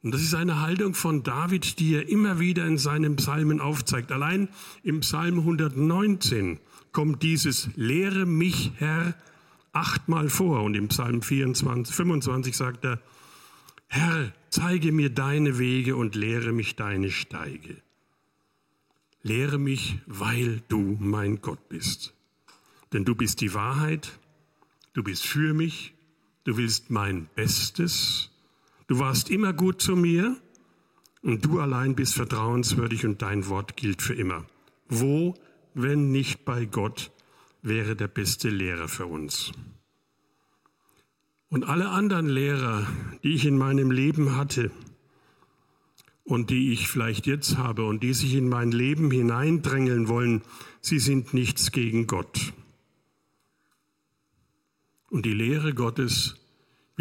Und 0.03 0.13
das 0.13 0.21
ist 0.21 0.33
eine 0.33 0.61
Haltung 0.61 0.93
von 0.93 1.23
David, 1.23 1.79
die 1.79 1.95
er 1.95 2.09
immer 2.09 2.39
wieder 2.39 2.65
in 2.65 2.77
seinen 2.77 3.15
Psalmen 3.17 3.61
aufzeigt. 3.61 4.11
Allein 4.11 4.49
im 4.83 5.01
Psalm 5.01 5.39
119 5.39 6.59
kommt 6.91 7.21
dieses 7.21 7.69
Lehre 7.75 8.25
mich, 8.25 8.71
Herr, 8.77 9.15
achtmal 9.73 10.29
vor. 10.29 10.63
Und 10.63 10.75
im 10.75 10.87
Psalm 10.87 11.21
24, 11.21 11.95
25 11.95 12.57
sagt 12.57 12.83
er, 12.83 12.99
Herr, 13.87 14.33
zeige 14.49 14.91
mir 14.91 15.09
deine 15.09 15.59
Wege 15.59 15.95
und 15.95 16.15
lehre 16.15 16.51
mich 16.51 16.75
deine 16.75 17.11
Steige. 17.11 17.77
Lehre 19.21 19.59
mich, 19.59 19.99
weil 20.07 20.61
du 20.67 20.97
mein 20.99 21.41
Gott 21.41 21.69
bist. 21.69 22.15
Denn 22.91 23.05
du 23.05 23.13
bist 23.13 23.41
die 23.41 23.53
Wahrheit 23.53 24.19
Du 24.93 25.03
bist 25.03 25.25
für 25.25 25.53
mich, 25.53 25.93
du 26.43 26.57
willst 26.57 26.89
mein 26.89 27.29
Bestes, 27.33 28.29
du 28.91 28.99
warst 28.99 29.29
immer 29.29 29.53
gut 29.53 29.81
zu 29.81 29.95
mir 29.95 30.35
und 31.21 31.45
du 31.45 31.61
allein 31.61 31.95
bist 31.95 32.13
vertrauenswürdig 32.13 33.05
und 33.05 33.21
dein 33.21 33.47
Wort 33.47 33.77
gilt 33.77 34.01
für 34.01 34.13
immer. 34.13 34.45
Wo, 34.89 35.33
wenn 35.73 36.11
nicht 36.11 36.43
bei 36.43 36.65
Gott, 36.65 37.09
wäre 37.61 37.95
der 37.95 38.09
beste 38.09 38.49
Lehrer 38.49 38.89
für 38.89 39.05
uns? 39.05 39.53
Und 41.47 41.63
alle 41.63 41.87
anderen 41.87 42.27
Lehrer, 42.27 42.85
die 43.23 43.33
ich 43.33 43.45
in 43.45 43.57
meinem 43.57 43.91
Leben 43.91 44.35
hatte 44.35 44.71
und 46.25 46.49
die 46.49 46.73
ich 46.73 46.89
vielleicht 46.89 47.27
jetzt 47.27 47.57
habe 47.57 47.85
und 47.85 48.03
die 48.03 48.13
sich 48.13 48.33
in 48.33 48.49
mein 48.49 48.73
Leben 48.73 49.09
hineindrängeln 49.09 50.09
wollen, 50.09 50.41
sie 50.81 50.99
sind 50.99 51.33
nichts 51.33 51.71
gegen 51.71 52.07
Gott. 52.07 52.51
Und 55.09 55.25
die 55.25 55.33
Lehre 55.33 55.73
Gottes, 55.73 56.40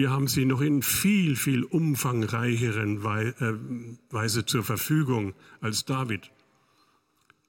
wir 0.01 0.11
haben 0.11 0.29
sie 0.29 0.47
noch 0.47 0.63
in 0.63 0.83
viel, 0.83 1.37
viel 1.37 1.63
umfangreicheren 1.63 3.05
äh, 3.05 3.53
Weise 4.11 4.47
zur 4.47 4.65
Verfügung 4.65 5.35
als 5.61 5.85
David. 5.85 6.31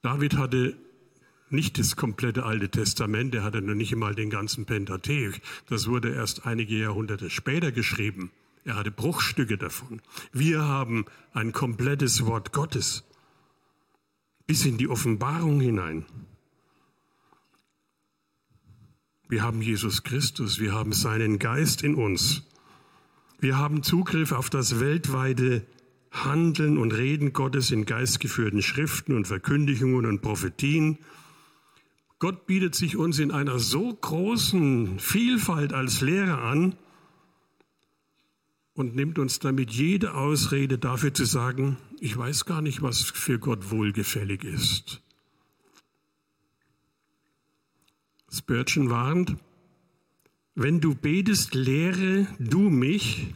David 0.01 0.36
hatte 0.36 0.75
nicht 1.50 1.79
das 1.79 1.96
komplette 1.96 2.43
Alte 2.43 2.67
Testament, 2.67 3.34
er 3.34 3.43
hatte 3.43 3.62
noch 3.62 3.74
nicht 3.74 3.93
einmal 3.93 4.15
den 4.15 4.29
ganzen 4.29 4.65
Pentateuch. 4.65 5.39
Das 5.70 5.88
wurde 5.88 6.13
erst 6.13 6.46
einige 6.46 6.77
Jahrhunderte 6.77 7.29
später 7.29 7.72
geschrieben. 7.72 8.31
Er 8.65 8.75
hatte 8.75 8.91
Bruchstücke 8.91 9.58
davon. 9.58 10.01
Wir 10.34 10.62
haben 10.62 11.05
ein 11.31 11.53
komplettes 11.53 12.25
Wort 12.25 12.51
Gottes 12.51 13.05
bis 14.46 14.65
in 14.65 14.77
die 14.77 14.89
Offenbarung 14.89 15.62
hinein. 15.62 16.05
Wir 19.32 19.44
haben 19.44 19.62
Jesus 19.62 20.04
Christus, 20.04 20.60
wir 20.60 20.74
haben 20.74 20.92
seinen 20.92 21.40
Geist 21.40 21.84
in 21.84 21.96
uns. 21.96 22.44
Wir 23.40 23.58
haben 23.58 23.82
Zugriff 23.82 24.34
auf 24.34 24.50
das 24.50 24.82
weltweite 24.82 25.66
Handeln 26.12 26.78
und 26.78 26.92
Reden 26.92 27.32
Gottes 27.32 27.72
in 27.72 27.86
geistgeführten 27.86 28.62
Schriften 28.62 29.16
und 29.16 29.28
Verkündigungen 29.28 30.06
und 30.06 30.22
Prophetien. 30.22 30.98
Gott 32.20 32.46
bietet 32.46 32.76
sich 32.76 32.98
uns 32.98 33.20
in 33.20 33.32
einer 33.32 33.58
so 33.58 33.94
großen 33.94 35.00
Vielfalt 35.00 35.72
als 35.72 36.02
Lehrer 36.02 36.42
an. 36.42 36.76
und 38.74 38.98
nimmt 38.98 39.18
uns 39.18 39.40
damit 39.40 39.72
jede 39.72 40.14
Ausrede 40.14 40.78
dafür 40.78 41.14
zu 41.14 41.24
sagen, 41.24 41.78
ich 42.02 42.18
weiß 42.18 42.44
gar 42.44 42.62
nicht, 42.62 42.82
was 42.82 43.02
für 43.02 43.40
Gott 43.40 43.72
wohlgefällig 43.72 44.44
ist. 44.44 45.02
Spurgeon 48.34 48.90
warnt, 48.90 49.36
wenn 50.56 50.80
du 50.80 50.96
betest, 50.96 51.54
lehre 51.54 52.28
du 52.40 52.70
mich, 52.70 53.28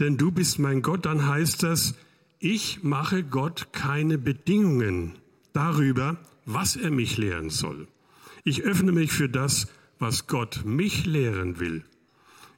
denn 0.00 0.16
du 0.16 0.30
bist 0.30 0.58
mein 0.58 0.80
Gott, 0.80 1.04
dann 1.04 1.26
heißt 1.26 1.62
das, 1.62 1.94
ich 2.38 2.82
mache 2.82 3.24
Gott 3.24 3.72
keine 3.72 4.16
Bedingungen 4.16 5.12
darüber, 5.52 6.18
was 6.46 6.76
er 6.76 6.90
mich 6.90 7.18
lehren 7.18 7.50
soll. 7.50 7.88
Ich 8.42 8.62
öffne 8.62 8.90
mich 8.90 9.12
für 9.12 9.28
das, 9.28 9.68
was 9.98 10.26
Gott 10.26 10.62
mich 10.64 11.04
lehren 11.04 11.60
will. 11.60 11.84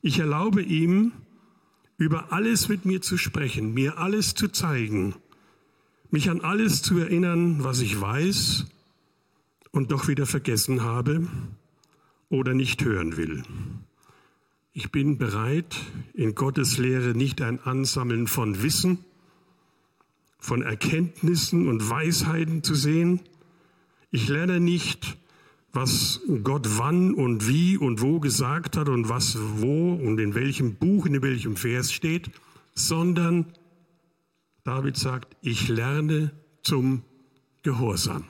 Ich 0.00 0.20
erlaube 0.20 0.62
ihm, 0.62 1.12
über 1.96 2.32
alles 2.32 2.68
mit 2.68 2.84
mir 2.84 3.02
zu 3.02 3.18
sprechen, 3.18 3.74
mir 3.74 3.98
alles 3.98 4.34
zu 4.34 4.48
zeigen, 4.48 5.14
mich 6.10 6.30
an 6.30 6.40
alles 6.40 6.82
zu 6.82 6.98
erinnern, 6.98 7.64
was 7.64 7.80
ich 7.80 8.00
weiß 8.00 8.66
und 9.72 9.90
doch 9.90 10.06
wieder 10.08 10.26
vergessen 10.26 10.82
habe 10.82 11.28
oder 12.28 12.54
nicht 12.54 12.84
hören 12.84 13.16
will. 13.16 13.42
Ich 14.72 14.90
bin 14.90 15.18
bereit, 15.18 15.76
in 16.14 16.34
Gottes 16.34 16.78
Lehre 16.78 17.14
nicht 17.14 17.40
ein 17.40 17.60
Ansammeln 17.60 18.26
von 18.26 18.62
Wissen, 18.62 19.04
von 20.38 20.62
Erkenntnissen 20.62 21.68
und 21.68 21.88
Weisheiten 21.88 22.62
zu 22.62 22.74
sehen. 22.74 23.20
Ich 24.10 24.28
lerne 24.28 24.60
nicht, 24.60 25.16
was 25.72 26.20
Gott 26.42 26.78
wann 26.78 27.14
und 27.14 27.48
wie 27.48 27.76
und 27.76 28.00
wo 28.00 28.20
gesagt 28.20 28.76
hat 28.76 28.88
und 28.88 29.08
was 29.08 29.38
wo 29.38 29.94
und 29.94 30.18
in 30.18 30.34
welchem 30.34 30.74
Buch, 30.74 31.06
in 31.06 31.20
welchem 31.22 31.56
Vers 31.56 31.92
steht, 31.92 32.30
sondern 32.74 33.46
David 34.64 34.96
sagt, 34.96 35.36
ich 35.40 35.68
lerne 35.68 36.32
zum 36.62 37.02
Gehorsam. 37.62 38.24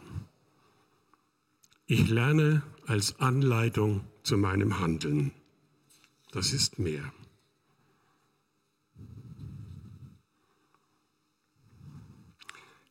Ich 1.86 2.08
lerne 2.08 2.62
als 2.86 3.20
Anleitung 3.20 4.02
zu 4.22 4.36
meinem 4.36 4.80
Handeln. 4.80 5.32
Das 6.32 6.52
ist 6.52 6.78
mehr. 6.78 7.12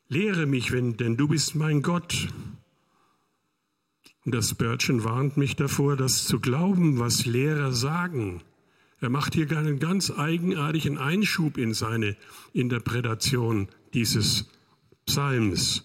Lehre 0.08 0.46
mich, 0.46 0.72
wenn, 0.72 0.96
denn 0.96 1.18
du 1.18 1.28
bist 1.28 1.56
mein 1.56 1.82
Gott. 1.82 2.28
Das 4.26 4.52
Spurgeon 4.52 5.04
warnt 5.04 5.38
mich 5.38 5.56
davor, 5.56 5.98
das 5.98 6.26
zu 6.26 6.40
glauben, 6.40 7.00
was 7.00 7.26
Lehrer 7.26 7.74
sagen. 7.74 8.42
Er 9.02 9.10
macht 9.10 9.34
hier 9.34 9.52
einen 9.58 9.80
ganz 9.80 10.12
eigenartigen 10.12 10.98
Einschub 10.98 11.58
in 11.58 11.74
seine 11.74 12.16
Interpretation 12.54 13.68
dieses 13.94 14.50
Psalms. 15.06 15.84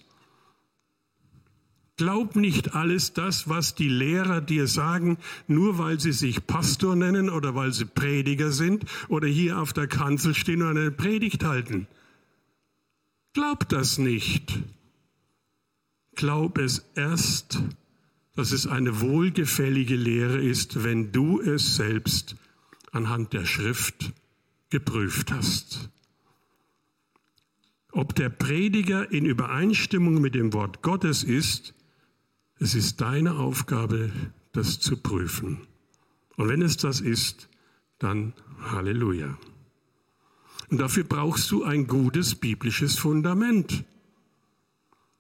Glaub 1.99 2.37
nicht 2.37 2.77
alles 2.77 3.13
das, 3.13 3.49
was 3.49 3.75
die 3.75 3.89
Lehrer 3.89 4.41
dir 4.41 4.69
sagen, 4.69 5.19
nur 5.49 5.79
weil 5.79 5.99
sie 5.99 6.13
sich 6.13 6.47
Pastor 6.47 6.95
nennen 6.95 7.29
oder 7.29 7.57
weil 7.57 7.73
sie 7.73 7.87
Prediger 7.87 8.53
sind 8.53 8.85
oder 9.09 9.27
hier 9.27 9.59
auf 9.59 9.73
der 9.73 9.89
Kanzel 9.89 10.33
stehen 10.33 10.63
und 10.63 10.79
eine 10.79 10.93
Predigt 10.93 11.43
halten. 11.43 11.89
Glaub 13.33 13.69
das 13.69 13.99
nicht. 13.99 14.61
Glaub 16.15 16.59
es 16.59 16.85
erst, 16.95 17.61
dass 18.37 18.53
es 18.53 18.69
eine 18.69 19.01
wohlgefällige 19.01 19.97
Lehre 19.97 20.39
ist, 20.39 20.85
wenn 20.85 21.11
du 21.11 21.41
es 21.41 21.75
selbst 21.75 22.37
anhand 22.93 23.33
der 23.33 23.45
Schrift 23.45 24.13
geprüft 24.71 25.33
hast. 25.33 25.91
Ob 27.91 28.15
der 28.15 28.29
Prediger 28.29 29.11
in 29.11 29.25
Übereinstimmung 29.25 30.21
mit 30.21 30.37
dem 30.37 30.53
Wort 30.53 30.83
Gottes 30.83 31.25
ist, 31.25 31.75
es 32.61 32.75
ist 32.75 33.01
deine 33.01 33.37
Aufgabe, 33.37 34.11
das 34.53 34.81
zu 34.81 34.97
prüfen. 34.97 35.67
Und 36.37 36.49
wenn 36.49 36.63
es 36.63 36.77
das 36.77 37.01
ist, 37.01 37.49
dann 37.99 38.33
Halleluja. 38.61 39.39
Und 40.71 40.79
dafür 40.79 41.05
brauchst 41.05 41.51
du 41.51 41.65
ein 41.65 41.87
gutes 41.87 42.35
biblisches 42.35 42.99
Fundament. 42.99 43.85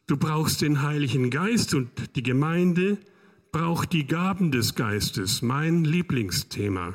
Du 0.06 0.16
brauchst 0.16 0.62
den 0.62 0.82
Heiligen 0.82 1.30
Geist 1.30 1.74
und 1.74 2.16
die 2.16 2.22
Gemeinde 2.22 2.98
braucht 3.52 3.92
die 3.92 4.06
Gaben 4.06 4.50
des 4.50 4.74
Geistes, 4.74 5.42
mein 5.42 5.84
Lieblingsthema. 5.84 6.94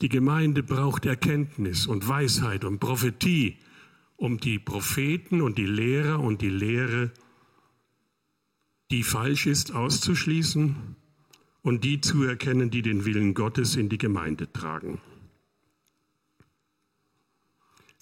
Die 0.00 0.08
Gemeinde 0.08 0.62
braucht 0.62 1.06
Erkenntnis 1.06 1.86
und 1.86 2.08
Weisheit 2.08 2.64
und 2.64 2.78
Prophetie, 2.78 3.58
um 4.16 4.38
die 4.38 4.58
Propheten 4.58 5.40
und 5.40 5.58
die 5.58 5.66
Lehrer 5.66 6.20
und 6.20 6.40
die 6.42 6.50
Lehre, 6.50 7.12
die 8.90 9.02
falsch 9.02 9.46
ist, 9.46 9.72
auszuschließen 9.72 10.96
und 11.62 11.84
die 11.84 12.00
zu 12.00 12.22
erkennen, 12.24 12.70
die 12.70 12.82
den 12.82 13.04
Willen 13.04 13.34
Gottes 13.34 13.76
in 13.76 13.88
die 13.88 13.98
Gemeinde 13.98 14.52
tragen 14.52 15.00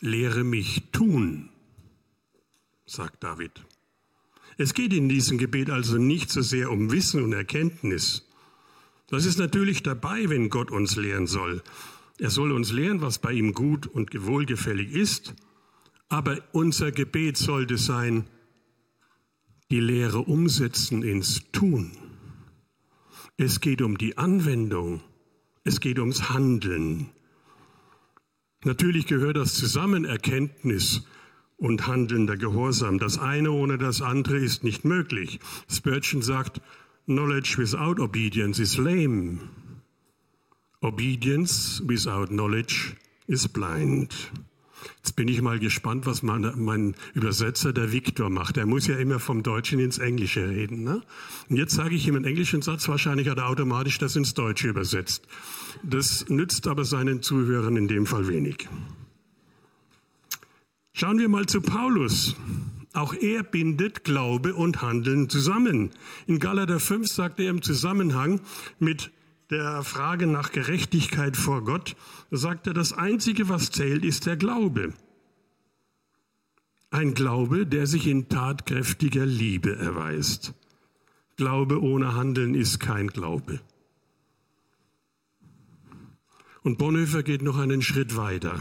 lehre 0.01 0.45
mich 0.45 0.83
tun, 0.93 1.51
sagt 2.87 3.25
David. 3.25 3.65
Es 4.57 4.75
geht 4.75 4.93
in 4.93 5.09
diesem 5.09 5.39
Gebet 5.39 5.71
also 5.71 5.99
nicht 5.99 6.31
so 6.31 6.43
sehr 6.43 6.71
um 6.71 6.91
Wissen 6.91 7.23
und 7.23 7.33
Erkenntnis. 7.33 8.29
Das 9.09 9.25
ist 9.25 9.39
natürlich 9.39 9.83
dabei, 9.83 10.29
wenn 10.29 10.51
Gott 10.51 10.71
uns 10.71 10.97
lehren 10.97 11.27
soll. 11.27 11.63
Er 12.19 12.31
soll 12.31 12.53
uns 12.53 12.73
lehren, 12.73 13.01
was 13.01 13.19
bei 13.19 13.33
ihm 13.33 13.53
gut 13.53 13.87
und 13.87 14.11
wohlgefällig 14.27 14.93
ist, 14.93 15.35
aber 16.09 16.39
unser 16.53 16.91
Gebet 16.91 17.37
sollte 17.37 17.79
sein, 17.79 18.25
die 19.71 19.81
Lehre 19.81 20.21
umsetzen 20.21 21.03
ins 21.03 21.51
Tun. 21.53 21.93
Es 23.37 23.61
geht 23.61 23.83
um 23.83 23.99
die 23.99 24.17
Anwendung, 24.17 25.01
es 25.65 25.81
geht 25.81 25.99
ums 25.99 26.31
Handeln. 26.31 27.11
Natürlich 28.65 29.07
gehört 29.07 29.37
das 29.37 29.55
zusammen, 29.55 30.05
Erkenntnis 30.05 31.07
und 31.57 31.87
handelnder 31.87 32.37
Gehorsam. 32.37 32.99
Das 32.99 33.19
eine 33.19 33.53
ohne 33.53 33.79
das 33.79 34.01
andere 34.01 34.39
ist 34.39 34.65
nicht 34.65 34.85
möglich. 34.85 35.39
Spurgeon 35.69 36.23
sagt, 36.23 36.61
Knowledge 37.07 37.57
without 37.59 38.03
obedience 38.03 38.59
is 38.59 38.77
lame. 38.77 39.41
Obedience 40.83 41.83
without 41.87 42.27
knowledge 42.29 42.97
is 43.27 43.49
blind. 43.49 44.31
Jetzt 44.97 45.17
bin 45.17 45.29
ich 45.29 45.41
mal 45.43 45.59
gespannt, 45.59 46.07
was 46.07 46.23
mein, 46.23 46.53
mein 46.57 46.95
Übersetzer, 47.15 47.73
der 47.73 47.93
Viktor, 47.93 48.31
macht. 48.31 48.57
Er 48.57 48.67
muss 48.67 48.87
ja 48.87 48.97
immer 48.97 49.19
vom 49.19 49.43
Deutschen 49.43 49.79
ins 49.79 49.99
Englische 49.99 50.49
reden. 50.49 50.85
Ne? 50.85 51.03
Und 51.49 51.57
jetzt 51.57 51.75
sage 51.75 51.95
ich 51.95 52.07
ihm 52.07 52.17
einen 52.17 52.25
englischen 52.25 52.63
Satz, 52.63 52.89
wahrscheinlich 52.89 53.29
hat 53.29 53.39
er 53.39 53.49
automatisch 53.49 53.99
das 53.99 54.17
ins 54.17 54.35
Deutsche 54.35 54.69
übersetzt. 54.69 55.27
Das 55.83 56.29
nützt 56.29 56.67
aber 56.67 56.85
seinen 56.85 57.23
Zuhörern 57.23 57.77
in 57.77 57.89
dem 57.89 58.07
Fall 58.07 58.29
wenig. 58.29 58.69
Schauen 60.93 61.19
wir 61.19 61.29
mal 61.29 61.47
zu 61.47 61.61
Paulus. 61.61 62.35
Auch 62.93 63.15
er 63.15 63.45
bindet 63.45 64.03
Glaube 64.03 64.55
und 64.55 64.83
Handeln 64.83 65.29
zusammen. 65.29 65.91
In 66.27 66.41
Galater 66.41 66.81
5 66.81 67.07
sagt 67.07 67.39
er 67.39 67.51
im 67.51 67.63
Zusammenhang 67.63 68.41
mit 68.81 69.13
der 69.51 69.83
Frage 69.83 70.27
nach 70.27 70.53
Gerechtigkeit 70.53 71.37
vor 71.37 71.65
Gott, 71.65 71.97
sagt 72.31 72.67
er, 72.67 72.75
das 72.75 72.93
Einzige, 72.93 73.49
was 73.49 73.71
zählt, 73.71 74.05
ist 74.05 74.27
der 74.27 74.37
Glaube. 74.37 74.93
Ein 76.91 77.15
Glaube, 77.15 77.67
der 77.67 77.87
sich 77.87 78.07
in 78.07 78.29
tatkräftiger 78.29 79.27
Liebe 79.27 79.77
erweist. 79.77 80.55
Glaube 81.37 81.81
ohne 81.83 82.15
Handeln 82.15 82.55
ist 82.55 82.81
kein 82.81 83.09
Glaube. 83.09 83.61
Und 86.63 86.79
Bonhoeffer 86.79 87.23
geht 87.23 87.43
noch 87.43 87.57
einen 87.57 87.83
Schritt 87.83 88.17
weiter. 88.17 88.61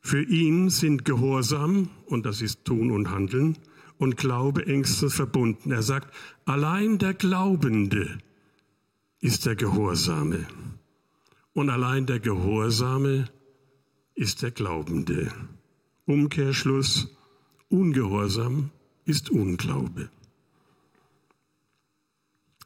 Für 0.00 0.22
ihn 0.22 0.70
sind 0.70 1.04
Gehorsam, 1.04 1.90
und 2.06 2.24
das 2.24 2.40
ist 2.40 2.64
Tun 2.64 2.90
und 2.90 3.10
Handeln, 3.10 3.58
und 3.98 4.16
Glaube 4.16 4.66
engstens 4.66 5.14
verbunden. 5.14 5.70
Er 5.70 5.82
sagt, 5.82 6.14
allein 6.46 6.98
der 6.98 7.14
Glaubende 7.14 8.18
ist 9.20 9.46
der 9.46 9.56
Gehorsame. 9.56 10.46
Und 11.52 11.70
allein 11.70 12.06
der 12.06 12.20
Gehorsame 12.20 13.28
ist 14.14 14.42
der 14.42 14.50
Glaubende. 14.50 15.32
Umkehrschluss, 16.06 17.08
Ungehorsam 17.68 18.70
ist 19.04 19.30
Unglaube. 19.30 20.10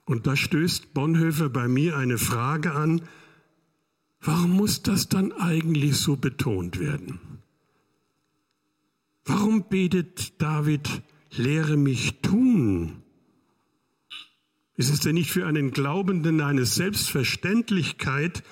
Und 0.04 0.26
da 0.26 0.36
stößt 0.36 0.94
Bonhoeffer 0.94 1.48
bei 1.48 1.68
mir 1.68 1.96
eine 1.96 2.18
Frage 2.18 2.72
an, 2.72 3.02
warum 4.20 4.52
muss 4.52 4.82
das 4.82 5.08
dann 5.08 5.32
eigentlich 5.32 5.96
so 5.96 6.16
betont 6.16 6.78
werden? 6.78 7.20
Warum 9.24 9.68
betet 9.68 10.40
David, 10.40 11.02
lehre 11.30 11.76
mich 11.76 12.20
tun? 12.20 13.01
Ist 14.76 14.92
es 14.92 15.00
denn 15.00 15.14
nicht 15.14 15.30
für 15.30 15.46
einen 15.46 15.70
Glaubenden 15.70 16.40
eine 16.40 16.64
Selbstverständlichkeit, 16.64 18.42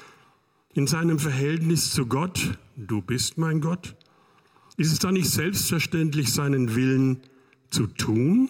in 0.73 0.87
seinem 0.87 1.19
Verhältnis 1.19 1.93
zu 1.93 2.07
Gott, 2.07 2.59
du 2.77 3.03
bist 3.03 3.39
mein 3.39 3.61
Gott? 3.61 3.97
Ist 4.77 4.93
es 4.93 4.99
dann 4.99 5.15
nicht 5.15 5.29
selbstverständlich, 5.29 6.33
seinen 6.33 6.75
Willen 6.75 7.21
zu 7.71 7.87
tun? 7.87 8.49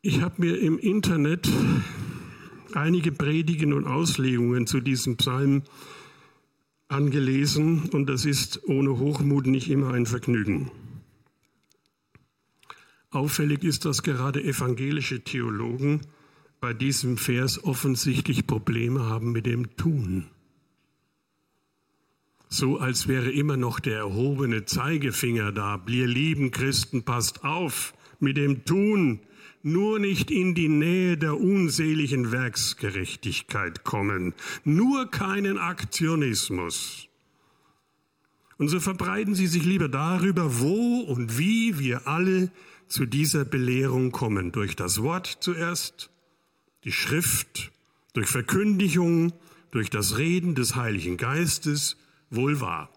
Ich 0.00 0.22
habe 0.22 0.34
mir 0.38 0.58
im 0.58 0.78
Internet 0.78 1.48
einige 2.72 3.12
Predigen 3.12 3.72
und 3.72 3.86
Auslegungen 3.86 4.66
zu 4.66 4.80
diesem 4.80 5.16
Psalm 5.16 5.62
angelesen 6.88 7.90
und 7.90 8.06
das 8.06 8.24
ist 8.24 8.62
ohne 8.68 8.98
Hochmut 8.98 9.46
nicht 9.46 9.68
immer 9.70 9.92
ein 9.92 10.06
Vergnügen. 10.06 10.70
Auffällig 13.16 13.64
ist, 13.64 13.86
dass 13.86 14.02
gerade 14.02 14.44
evangelische 14.44 15.22
Theologen 15.22 16.02
bei 16.60 16.74
diesem 16.74 17.16
Vers 17.16 17.64
offensichtlich 17.64 18.46
Probleme 18.46 19.06
haben 19.06 19.32
mit 19.32 19.46
dem 19.46 19.74
Tun. 19.76 20.26
So 22.48 22.78
als 22.78 23.08
wäre 23.08 23.30
immer 23.30 23.56
noch 23.56 23.80
der 23.80 23.98
erhobene 23.98 24.66
Zeigefinger 24.66 25.50
da. 25.50 25.82
Ihr 25.88 26.06
lieben 26.06 26.50
Christen, 26.50 27.04
passt 27.04 27.42
auf 27.42 27.94
mit 28.20 28.36
dem 28.36 28.64
Tun, 28.64 29.20
nur 29.62 29.98
nicht 29.98 30.30
in 30.30 30.54
die 30.54 30.68
Nähe 30.68 31.16
der 31.16 31.40
unseligen 31.40 32.32
Werksgerechtigkeit 32.32 33.82
kommen, 33.82 34.34
nur 34.64 35.10
keinen 35.10 35.58
Aktionismus. 35.58 37.08
Und 38.58 38.68
so 38.68 38.78
verbreiten 38.78 39.34
Sie 39.34 39.46
sich 39.46 39.64
lieber 39.64 39.88
darüber, 39.88 40.60
wo 40.60 41.00
und 41.00 41.38
wie 41.38 41.78
wir 41.78 42.06
alle 42.06 42.50
zu 42.88 43.06
dieser 43.06 43.44
Belehrung 43.44 44.12
kommen. 44.12 44.52
Durch 44.52 44.76
das 44.76 45.02
Wort 45.02 45.38
zuerst, 45.40 46.10
die 46.84 46.92
Schrift, 46.92 47.72
durch 48.12 48.28
Verkündigung, 48.28 49.32
durch 49.70 49.90
das 49.90 50.18
Reden 50.18 50.54
des 50.54 50.76
Heiligen 50.76 51.16
Geistes, 51.16 51.96
wohl 52.30 52.60
wahr. 52.60 52.90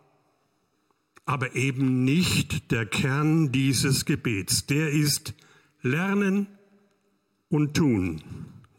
Aber 1.25 1.55
eben 1.55 2.03
nicht 2.03 2.71
der 2.71 2.85
Kern 2.85 3.51
dieses 3.51 4.05
Gebets. 4.05 4.65
Der 4.65 4.89
ist 4.89 5.33
Lernen 5.81 6.47
und 7.49 7.75
Tun, 7.75 8.21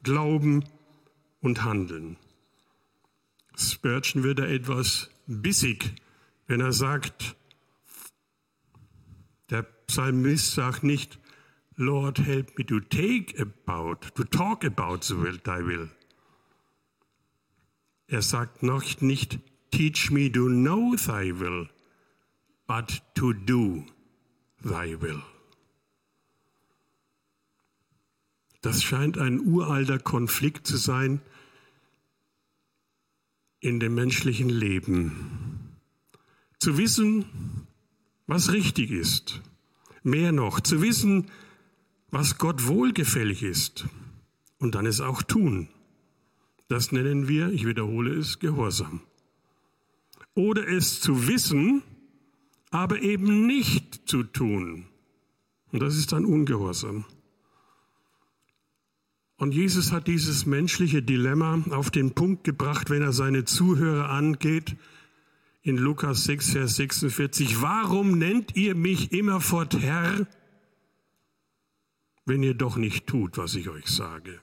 Glauben 0.03 0.65
und 1.41 1.65
Handeln. 1.65 2.17
Spurgeon 3.57 4.23
wird 4.23 4.39
da 4.39 4.47
etwas 4.47 5.11
bissig, 5.27 5.95
wenn 6.47 6.61
er 6.61 6.73
sagt, 6.73 7.37
Psalmist 9.91 10.53
sagt 10.53 10.85
nicht, 10.85 11.19
Lord, 11.75 12.19
help 12.19 12.57
me 12.57 12.65
to 12.65 12.79
take 12.79 13.37
about, 13.41 14.15
to 14.15 14.23
talk 14.23 14.63
about 14.65 15.03
the 15.03 15.21
will, 15.21 15.39
thy 15.43 15.67
will. 15.67 15.91
Er 18.07 18.23
sagt 18.23 18.63
noch 18.63 19.01
nicht, 19.01 19.41
teach 19.73 20.13
me 20.13 20.31
to 20.31 20.49
know 20.49 20.95
thy 20.95 21.33
will, 21.33 21.69
but 22.69 23.03
to 23.17 23.33
do 23.33 23.85
thy 24.63 25.01
will. 25.01 25.23
Das 28.63 28.85
scheint 28.85 29.19
ein 29.19 29.41
uralter 29.41 29.99
Konflikt 29.99 30.69
zu 30.69 30.77
sein 30.77 31.21
in 33.59 33.81
dem 33.81 33.97
menschlichen 33.97 34.51
Leben. 34.51 35.75
Zu 36.61 36.79
wissen, 36.79 37.67
was 38.29 38.53
richtig 38.53 38.93
ist. 38.93 39.41
Mehr 40.03 40.33
noch, 40.33 40.61
zu 40.61 40.83
wissen, 40.83 41.27
was 42.11 42.39
Gott 42.39 42.67
wohlgefällig 42.67 43.43
ist. 43.43 43.87
Und 44.59 44.75
dann 44.75 44.87
es 44.87 45.01
auch 45.01 45.23
tun. 45.23 45.69
Das 46.69 46.93
nennen 46.93 47.29
wir, 47.29 47.51
ich 47.51 47.67
wiederhole 47.67 48.15
es, 48.15 48.39
Gehorsam. 48.39 49.01
Oder 50.35 50.69
es 50.69 51.01
zu 51.01 51.27
wissen, 51.27 51.83
aber 52.71 53.01
eben 53.01 53.47
nicht 53.47 54.09
zu 54.09 54.23
tun. 54.23 54.87
Und 55.73 55.81
das 55.81 55.97
ist 55.97 56.13
dann 56.13 56.25
Ungehorsam. 56.25 57.05
Und 59.37 59.55
Jesus 59.55 59.91
hat 59.91 60.07
dieses 60.07 60.45
menschliche 60.45 61.03
Dilemma 61.03 61.65
auf 61.71 61.91
den 61.91 62.13
Punkt 62.13 62.45
gebracht, 62.45 62.91
wenn 62.91 63.03
er 63.03 63.13
seine 63.13 63.45
Zuhörer 63.45 64.11
angeht, 64.11 64.77
in 65.63 65.77
Lukas 65.77 66.25
6, 66.25 66.53
Vers 66.53 66.77
46. 66.77 67.61
Warum 67.63 68.19
nennt 68.19 68.57
ihr 68.57 68.75
mich 68.75 69.13
immerfort 69.13 69.79
Herr, 69.81 70.27
wenn 72.25 72.43
ihr 72.43 72.55
doch 72.55 72.77
nicht 72.77 73.07
tut, 73.07 73.37
was 73.37 73.55
ich 73.55 73.69
euch 73.69 73.87
sage? 73.87 74.41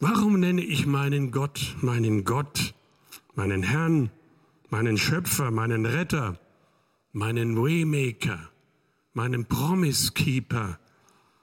Warum 0.00 0.38
nenne 0.38 0.62
ich 0.62 0.86
meinen 0.86 1.32
Gott, 1.32 1.76
meinen 1.80 2.24
Gott, 2.24 2.74
meinen 3.34 3.64
Herrn, 3.64 4.10
meinen 4.70 4.96
Schöpfer, 4.96 5.50
meinen 5.50 5.86
Retter, 5.86 6.38
meinen 7.12 7.56
Waymaker, 7.56 8.50
meinen 9.12 9.46
Promise 9.46 10.12
Keeper, 10.12 10.78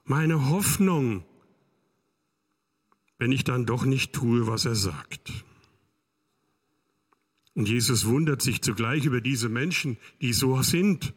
meine 0.05 0.49
Hoffnung, 0.49 1.25
wenn 3.17 3.33
ich 3.33 3.43
dann 3.43 3.65
doch 3.65 3.83
nicht 3.83 4.13
tue, 4.13 4.47
was 4.47 4.65
er 4.65 4.75
sagt. 4.75 5.45
Und 7.55 7.69
Jesus 7.69 8.05
wundert 8.05 8.41
sich 8.41 8.61
zugleich 8.61 9.05
über 9.05 9.21
diese 9.21 9.49
Menschen, 9.49 9.97
die 10.21 10.33
so 10.33 10.61
sind, 10.61 11.13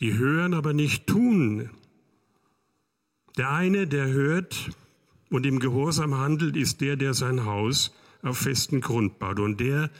die 0.00 0.14
hören, 0.14 0.54
aber 0.54 0.72
nicht 0.72 1.06
tun. 1.06 1.70
Der 3.36 3.50
eine, 3.50 3.86
der 3.86 4.08
hört 4.08 4.70
und 5.30 5.46
im 5.46 5.60
Gehorsam 5.60 6.16
handelt, 6.16 6.56
ist 6.56 6.80
der, 6.80 6.96
der 6.96 7.14
sein 7.14 7.44
Haus 7.44 7.94
auf 8.22 8.38
festen 8.38 8.80
Grund 8.80 9.18
baut. 9.18 9.38
Und 9.38 9.60
der, 9.60 9.90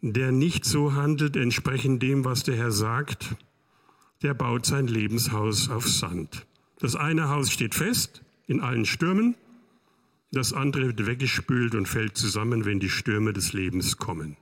der 0.00 0.32
nicht 0.32 0.64
so 0.64 0.94
handelt, 0.94 1.36
entsprechend 1.36 2.02
dem, 2.02 2.24
was 2.24 2.44
der 2.44 2.56
Herr 2.56 2.72
sagt, 2.72 3.36
der 4.22 4.34
baut 4.34 4.66
sein 4.66 4.86
Lebenshaus 4.86 5.68
auf 5.68 5.86
Sand. 5.88 6.46
Das 6.80 6.96
eine 6.96 7.28
Haus 7.28 7.50
steht 7.50 7.74
fest 7.74 8.22
in 8.46 8.60
allen 8.60 8.86
Stürmen, 8.86 9.36
das 10.30 10.52
andere 10.52 10.86
wird 10.86 11.06
weggespült 11.06 11.74
und 11.74 11.86
fällt 11.86 12.16
zusammen, 12.16 12.64
wenn 12.64 12.80
die 12.80 12.90
Stürme 12.90 13.32
des 13.32 13.52
Lebens 13.52 13.96
kommen. 13.96 14.36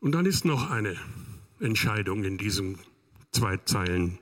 Und 0.00 0.12
dann 0.12 0.26
ist 0.26 0.44
noch 0.44 0.70
eine 0.70 0.96
Entscheidung 1.58 2.24
in 2.24 2.38
diesen 2.38 2.78
zwei 3.32 3.56
Zeilen. 3.56 4.18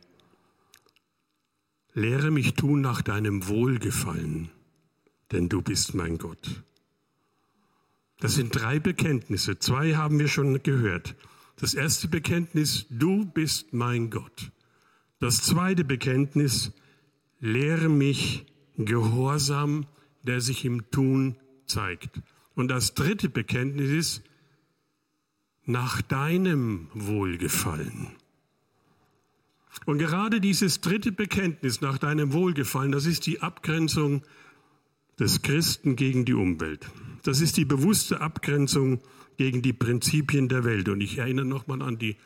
Lehre 1.95 2.31
mich 2.31 2.55
tun 2.55 2.81
nach 2.81 3.03
deinem 3.03 3.49
Wohlgefallen, 3.49 4.51
denn 5.33 5.49
du 5.49 5.63
bist 5.63 5.95
mein 5.95 6.19
Gott. 6.19 6.63
Das 8.21 8.35
sind 8.35 8.55
drei 8.55 8.79
Bekenntnisse. 8.79 9.59
Zwei 9.59 9.97
haben 9.97 10.19
wir 10.19 10.29
schon 10.29 10.63
gehört. 10.63 11.17
Das 11.57 11.75
erste 11.75 12.09
Bekenntnis, 12.09 12.87
du 12.89 13.27
bist 13.27 13.73
mein 13.73 14.11
Gott. 14.11 14.51
Das 15.21 15.43
zweite 15.43 15.85
Bekenntnis, 15.85 16.73
lehre 17.45 17.91
mich 17.91 18.47
Gehorsam, 18.77 19.87
der 20.23 20.41
sich 20.41 20.65
im 20.65 20.91
Tun 20.91 21.37
zeigt. 21.67 22.23
Und 22.55 22.69
das 22.69 22.95
dritte 22.95 23.29
Bekenntnis 23.29 23.91
ist, 23.91 24.23
nach 25.67 26.03
deinem 26.03 26.89
Wohlgefallen. 26.95 28.09
Und 29.87 29.99
gerade 29.99 30.41
dieses 30.41 30.81
dritte 30.81 31.13
Bekenntnis 31.13 31.81
nach 31.81 31.99
deinem 31.99 32.33
Wohlgefallen, 32.33 32.93
das 32.93 33.07
ist 33.07 33.27
die 33.27 33.43
Abgrenzung 33.43 34.23
des 35.19 35.43
Christen 35.43 35.97
gegen 35.97 36.25
die 36.25 36.35
Umwelt. 36.35 36.91
Das 37.23 37.41
ist 37.41 37.57
die 37.57 37.65
bewusste 37.65 38.21
Abgrenzung 38.21 39.01
gegen 39.37 39.63
die 39.63 39.73
Prinzipien 39.73 40.49
der 40.49 40.65
Welt. 40.65 40.89
Und 40.89 41.01
ich 41.03 41.19
erinnere 41.19 41.47
nochmal 41.47 41.83
an 41.83 41.99
die 41.99 42.17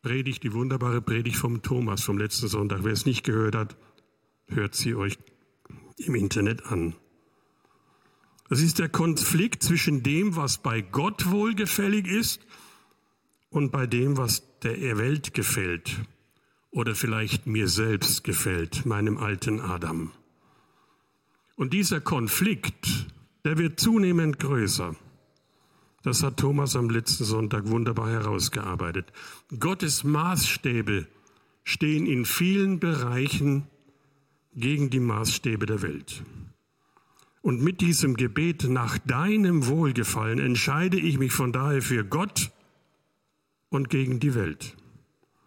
Predigt, 0.00 0.42
die 0.42 0.52
wunderbare 0.52 1.02
Predigt 1.02 1.36
vom 1.36 1.62
Thomas 1.62 2.02
vom 2.02 2.18
letzten 2.18 2.48
Sonntag. 2.48 2.84
Wer 2.84 2.92
es 2.92 3.06
nicht 3.06 3.24
gehört 3.24 3.54
hat, 3.54 3.76
hört 4.54 4.74
sie 4.74 4.94
euch 4.94 5.18
im 5.98 6.14
Internet 6.14 6.66
an. 6.66 6.94
Das 8.48 8.60
ist 8.60 8.78
der 8.78 8.88
Konflikt 8.88 9.62
zwischen 9.62 10.02
dem, 10.02 10.36
was 10.36 10.58
bei 10.58 10.82
Gott 10.82 11.30
wohlgefällig 11.30 12.06
ist 12.06 12.46
und 13.50 13.72
bei 13.72 13.86
dem, 13.86 14.16
was 14.16 14.42
der 14.62 14.98
Welt 14.98 15.34
gefällt 15.34 16.00
oder 16.70 16.94
vielleicht 16.94 17.46
mir 17.46 17.68
selbst 17.68 18.24
gefällt, 18.24 18.86
meinem 18.86 19.18
alten 19.18 19.60
Adam. 19.60 20.12
Und 21.56 21.72
dieser 21.72 22.00
Konflikt, 22.00 23.06
der 23.44 23.58
wird 23.58 23.78
zunehmend 23.78 24.38
größer. 24.38 24.96
Das 26.02 26.22
hat 26.22 26.38
Thomas 26.38 26.74
am 26.74 26.90
letzten 26.90 27.24
Sonntag 27.24 27.68
wunderbar 27.68 28.10
herausgearbeitet. 28.10 29.12
Gottes 29.60 30.02
Maßstäbe 30.02 31.06
stehen 31.62 32.06
in 32.06 32.24
vielen 32.24 32.80
Bereichen 32.80 33.68
gegen 34.54 34.90
die 34.90 35.00
Maßstäbe 35.00 35.66
der 35.66 35.82
Welt. 35.82 36.22
Und 37.40 37.62
mit 37.62 37.80
diesem 37.80 38.16
Gebet 38.16 38.68
nach 38.68 38.98
deinem 38.98 39.66
Wohlgefallen 39.66 40.38
entscheide 40.38 40.98
ich 40.98 41.18
mich 41.18 41.32
von 41.32 41.52
daher 41.52 41.82
für 41.82 42.04
Gott 42.04 42.52
und 43.68 43.90
gegen 43.90 44.20
die 44.20 44.34
Welt, 44.34 44.76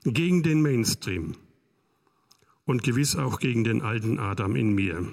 gegen 0.03 0.43
den 0.43 0.61
Mainstream 0.61 1.35
und 2.65 2.83
gewiss 2.83 3.15
auch 3.15 3.39
gegen 3.39 3.63
den 3.63 3.81
alten 3.81 4.19
Adam 4.19 4.55
in 4.55 4.73
mir. 4.73 5.07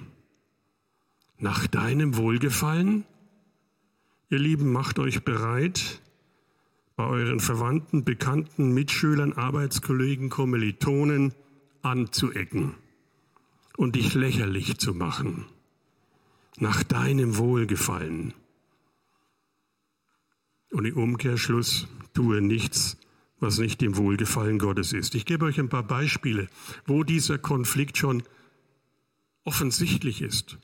nach 1.39 1.67
deinem 1.67 2.15
Wohlgefallen? 2.15 3.05
Ihr 4.29 4.39
Lieben, 4.39 4.71
macht 4.71 4.97
euch 4.97 5.23
bereit, 5.23 6.01
bei 6.95 7.05
euren 7.05 7.41
Verwandten, 7.41 8.05
Bekannten, 8.05 8.73
Mitschülern, 8.73 9.33
Arbeitskollegen, 9.33 10.29
Kommilitonen 10.29 11.33
anzuecken 11.81 12.75
und 13.77 13.95
dich 13.95 14.13
lächerlich 14.13 14.77
zu 14.77 14.93
machen. 14.93 15.45
Nach 16.57 16.83
deinem 16.83 17.37
Wohlgefallen. 17.37 18.33
Und 20.71 20.85
im 20.85 20.97
Umkehrschluss 20.97 21.87
tue 22.13 22.41
nichts, 22.41 22.97
was 23.39 23.57
nicht 23.57 23.81
dem 23.81 23.97
Wohlgefallen 23.97 24.59
Gottes 24.59 24.93
ist. 24.93 25.15
Ich 25.15 25.25
gebe 25.25 25.45
euch 25.45 25.59
ein 25.59 25.69
paar 25.69 25.83
Beispiele, 25.83 26.47
wo 26.85 27.03
dieser 27.03 27.37
Konflikt 27.37 27.97
schon 27.97 28.23
offensichtlich 29.43 30.21
ist. 30.21 30.57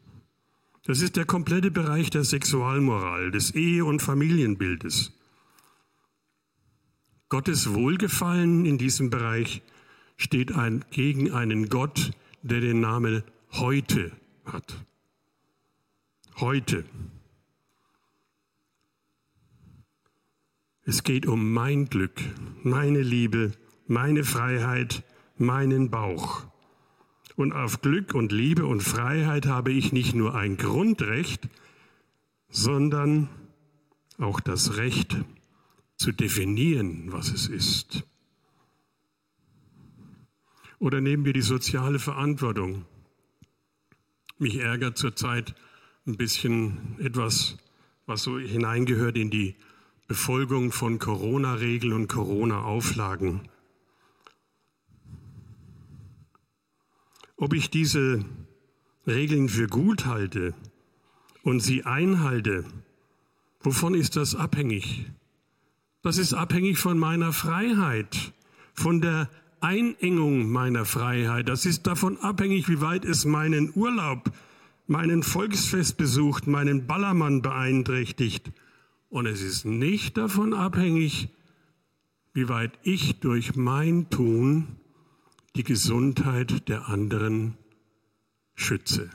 Das 0.83 1.01
ist 1.01 1.17
der 1.17 1.25
komplette 1.25 1.71
Bereich 1.71 2.09
der 2.09 2.23
Sexualmoral, 2.23 3.31
des 3.31 3.53
Ehe- 3.53 3.85
und 3.85 4.01
Familienbildes. 4.01 5.11
Gottes 7.27 7.73
Wohlgefallen 7.73 8.65
in 8.65 8.79
diesem 8.79 9.11
Bereich 9.11 9.61
steht 10.17 10.51
ein, 10.51 10.83
gegen 10.89 11.31
einen 11.31 11.69
Gott, 11.69 12.11
der 12.41 12.61
den 12.61 12.79
Namen 12.79 13.23
heute 13.51 14.11
hat. 14.45 14.85
Heute. 16.39 16.85
Es 20.83 21.03
geht 21.03 21.27
um 21.27 21.53
mein 21.53 21.85
Glück, 21.85 22.19
meine 22.63 23.01
Liebe, 23.01 23.51
meine 23.87 24.23
Freiheit, 24.23 25.03
meinen 25.37 25.89
Bauch. 25.89 26.45
Und 27.35 27.53
auf 27.53 27.81
Glück 27.81 28.13
und 28.13 28.31
Liebe 28.31 28.65
und 28.65 28.81
Freiheit 28.81 29.45
habe 29.45 29.71
ich 29.71 29.91
nicht 29.91 30.15
nur 30.15 30.35
ein 30.35 30.57
Grundrecht, 30.57 31.47
sondern 32.49 33.29
auch 34.17 34.39
das 34.39 34.77
Recht 34.77 35.15
zu 35.95 36.11
definieren, 36.11 37.11
was 37.11 37.31
es 37.31 37.47
ist. 37.47 38.08
Oder 40.79 41.01
nehmen 41.01 41.25
wir 41.25 41.33
die 41.33 41.41
soziale 41.41 41.99
Verantwortung. 41.99 42.85
Mich 44.37 44.55
ärgert 44.55 44.97
zurzeit 44.97 45.53
ein 46.07 46.15
bisschen 46.15 46.97
etwas, 46.99 47.57
was 48.05 48.23
so 48.23 48.39
hineingehört 48.39 49.17
in 49.17 49.29
die 49.29 49.55
Befolgung 50.07 50.71
von 50.71 50.97
Corona-Regeln 50.97 51.93
und 51.93 52.07
Corona-Auflagen. 52.07 53.41
Ob 57.35 57.53
ich 57.53 57.69
diese 57.69 58.25
Regeln 59.05 59.49
für 59.49 59.67
gut 59.67 60.05
halte 60.05 60.53
und 61.43 61.59
sie 61.59 61.83
einhalte, 61.83 62.65
wovon 63.61 63.93
ist 63.93 64.15
das 64.15 64.33
abhängig? 64.33 65.05
Das 66.01 66.17
ist 66.17 66.33
abhängig 66.33 66.77
von 66.77 66.97
meiner 66.97 67.33
Freiheit, 67.33 68.33
von 68.73 69.01
der 69.01 69.29
Einengung 69.61 70.49
meiner 70.51 70.85
Freiheit. 70.85 71.49
Das 71.49 71.65
ist 71.65 71.87
davon 71.87 72.17
abhängig, 72.17 72.69
wie 72.69 72.81
weit 72.81 73.05
es 73.05 73.25
meinen 73.25 73.71
Urlaub, 73.75 74.31
meinen 74.87 75.23
Volksfestbesuch, 75.23 76.41
meinen 76.45 76.87
Ballermann 76.87 77.41
beeinträchtigt 77.41 78.51
und 79.09 79.25
es 79.25 79.41
ist 79.41 79.65
nicht 79.65 80.17
davon 80.17 80.53
abhängig, 80.53 81.29
wie 82.33 82.47
weit 82.47 82.77
ich 82.83 83.19
durch 83.19 83.55
mein 83.55 84.09
Tun 84.09 84.77
die 85.55 85.63
Gesundheit 85.63 86.69
der 86.69 86.87
anderen 86.87 87.57
schütze. 88.55 89.09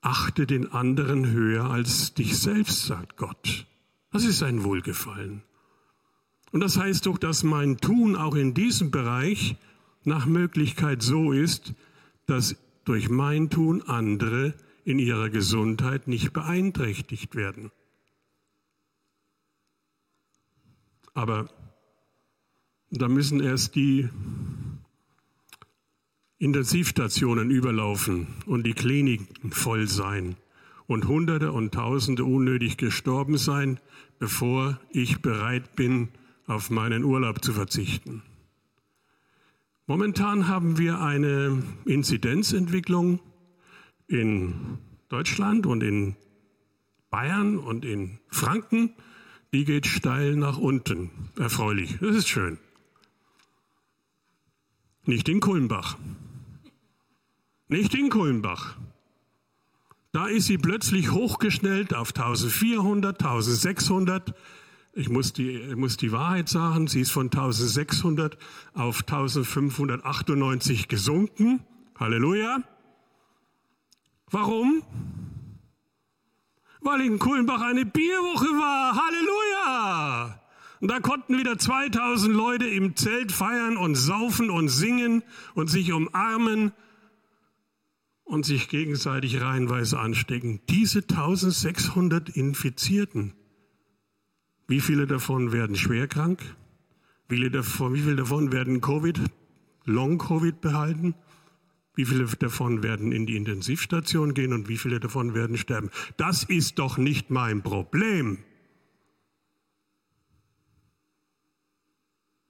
Achte 0.00 0.46
den 0.46 0.72
anderen 0.72 1.30
höher 1.30 1.70
als 1.70 2.14
dich 2.14 2.38
selbst, 2.38 2.86
sagt 2.86 3.16
Gott. 3.16 3.66
Das 4.10 4.24
ist 4.24 4.42
ein 4.42 4.64
Wohlgefallen. 4.64 5.42
Und 6.54 6.60
das 6.60 6.76
heißt 6.76 7.06
doch, 7.06 7.18
dass 7.18 7.42
mein 7.42 7.78
Tun 7.78 8.14
auch 8.14 8.36
in 8.36 8.54
diesem 8.54 8.92
Bereich 8.92 9.56
nach 10.04 10.24
Möglichkeit 10.24 11.02
so 11.02 11.32
ist, 11.32 11.74
dass 12.26 12.54
durch 12.84 13.08
mein 13.08 13.50
Tun 13.50 13.82
andere 13.82 14.54
in 14.84 15.00
ihrer 15.00 15.30
Gesundheit 15.30 16.06
nicht 16.06 16.32
beeinträchtigt 16.32 17.34
werden. 17.34 17.72
Aber 21.12 21.50
da 22.88 23.08
müssen 23.08 23.40
erst 23.40 23.74
die 23.74 24.08
Intensivstationen 26.38 27.50
überlaufen 27.50 28.28
und 28.46 28.64
die 28.64 28.74
Kliniken 28.74 29.50
voll 29.50 29.88
sein 29.88 30.36
und 30.86 31.08
Hunderte 31.08 31.50
und 31.50 31.74
Tausende 31.74 32.24
unnötig 32.24 32.76
gestorben 32.76 33.38
sein, 33.38 33.80
bevor 34.20 34.78
ich 34.92 35.20
bereit 35.20 35.74
bin, 35.74 36.10
auf 36.46 36.70
meinen 36.70 37.04
Urlaub 37.04 37.44
zu 37.44 37.52
verzichten. 37.52 38.22
Momentan 39.86 40.48
haben 40.48 40.78
wir 40.78 41.00
eine 41.00 41.62
Inzidenzentwicklung 41.84 43.20
in 44.06 44.78
Deutschland 45.08 45.66
und 45.66 45.82
in 45.82 46.16
Bayern 47.10 47.58
und 47.58 47.84
in 47.84 48.18
Franken, 48.28 48.94
die 49.52 49.64
geht 49.64 49.86
steil 49.86 50.36
nach 50.36 50.58
unten. 50.58 51.10
Erfreulich, 51.38 51.98
das 52.00 52.16
ist 52.16 52.28
schön. 52.28 52.58
Nicht 55.04 55.28
in 55.28 55.40
Kulmbach. 55.40 55.96
Nicht 57.68 57.94
in 57.94 58.08
Kulmbach. 58.08 58.76
Da 60.12 60.26
ist 60.28 60.46
sie 60.46 60.58
plötzlich 60.58 61.10
hochgeschnellt 61.10 61.92
auf 61.94 62.16
1400, 62.16 63.22
1600. 63.22 64.34
Ich 64.96 65.08
muss 65.08 65.32
die, 65.32 65.50
ich 65.50 65.74
muss 65.76 65.96
die 65.96 66.12
Wahrheit 66.12 66.48
sagen, 66.48 66.86
sie 66.86 67.00
ist 67.00 67.10
von 67.10 67.26
1600 67.26 68.38
auf 68.74 69.00
1598 69.00 70.86
gesunken. 70.86 71.64
Halleluja. 71.98 72.62
Warum? 74.30 74.84
Weil 76.80 77.00
in 77.00 77.18
Kulmbach 77.18 77.60
eine 77.60 77.84
Bierwoche 77.84 78.46
war. 78.46 78.94
Halleluja! 78.94 80.40
Und 80.80 80.90
da 80.90 81.00
konnten 81.00 81.38
wieder 81.38 81.58
2000 81.58 82.32
Leute 82.32 82.68
im 82.68 82.94
Zelt 82.94 83.32
feiern 83.32 83.76
und 83.76 83.96
saufen 83.96 84.48
und 84.48 84.68
singen 84.68 85.24
und 85.54 85.70
sich 85.70 85.92
umarmen 85.92 86.72
und 88.22 88.46
sich 88.46 88.68
gegenseitig 88.68 89.40
reihenweise 89.40 89.98
anstecken. 89.98 90.60
Diese 90.68 91.00
1600 91.00 92.28
Infizierten, 92.28 93.34
wie 94.66 94.80
viele 94.80 95.06
davon 95.06 95.52
werden 95.52 95.76
schwerkrank? 95.76 96.40
Wie 97.28 97.36
viele 97.36 97.50
davon, 97.50 97.94
wie 97.94 98.00
viele 98.00 98.16
davon 98.16 98.52
werden 98.52 98.80
Covid, 98.80 99.20
Long-Covid 99.84 100.60
behalten? 100.60 101.14
Wie 101.94 102.04
viele 102.04 102.24
davon 102.24 102.82
werden 102.82 103.12
in 103.12 103.26
die 103.26 103.36
Intensivstation 103.36 104.34
gehen 104.34 104.52
und 104.52 104.68
wie 104.68 104.78
viele 104.78 105.00
davon 105.00 105.34
werden 105.34 105.56
sterben? 105.56 105.90
Das 106.16 106.42
ist 106.42 106.78
doch 106.78 106.98
nicht 106.98 107.30
mein 107.30 107.62
Problem. 107.62 108.38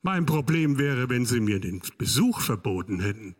Mein 0.02 0.26
Problem 0.26 0.78
wäre, 0.78 1.08
wenn 1.08 1.26
Sie 1.26 1.40
mir 1.40 1.60
den 1.60 1.82
Besuch 1.98 2.40
verboten 2.40 3.00
hätten. 3.00 3.36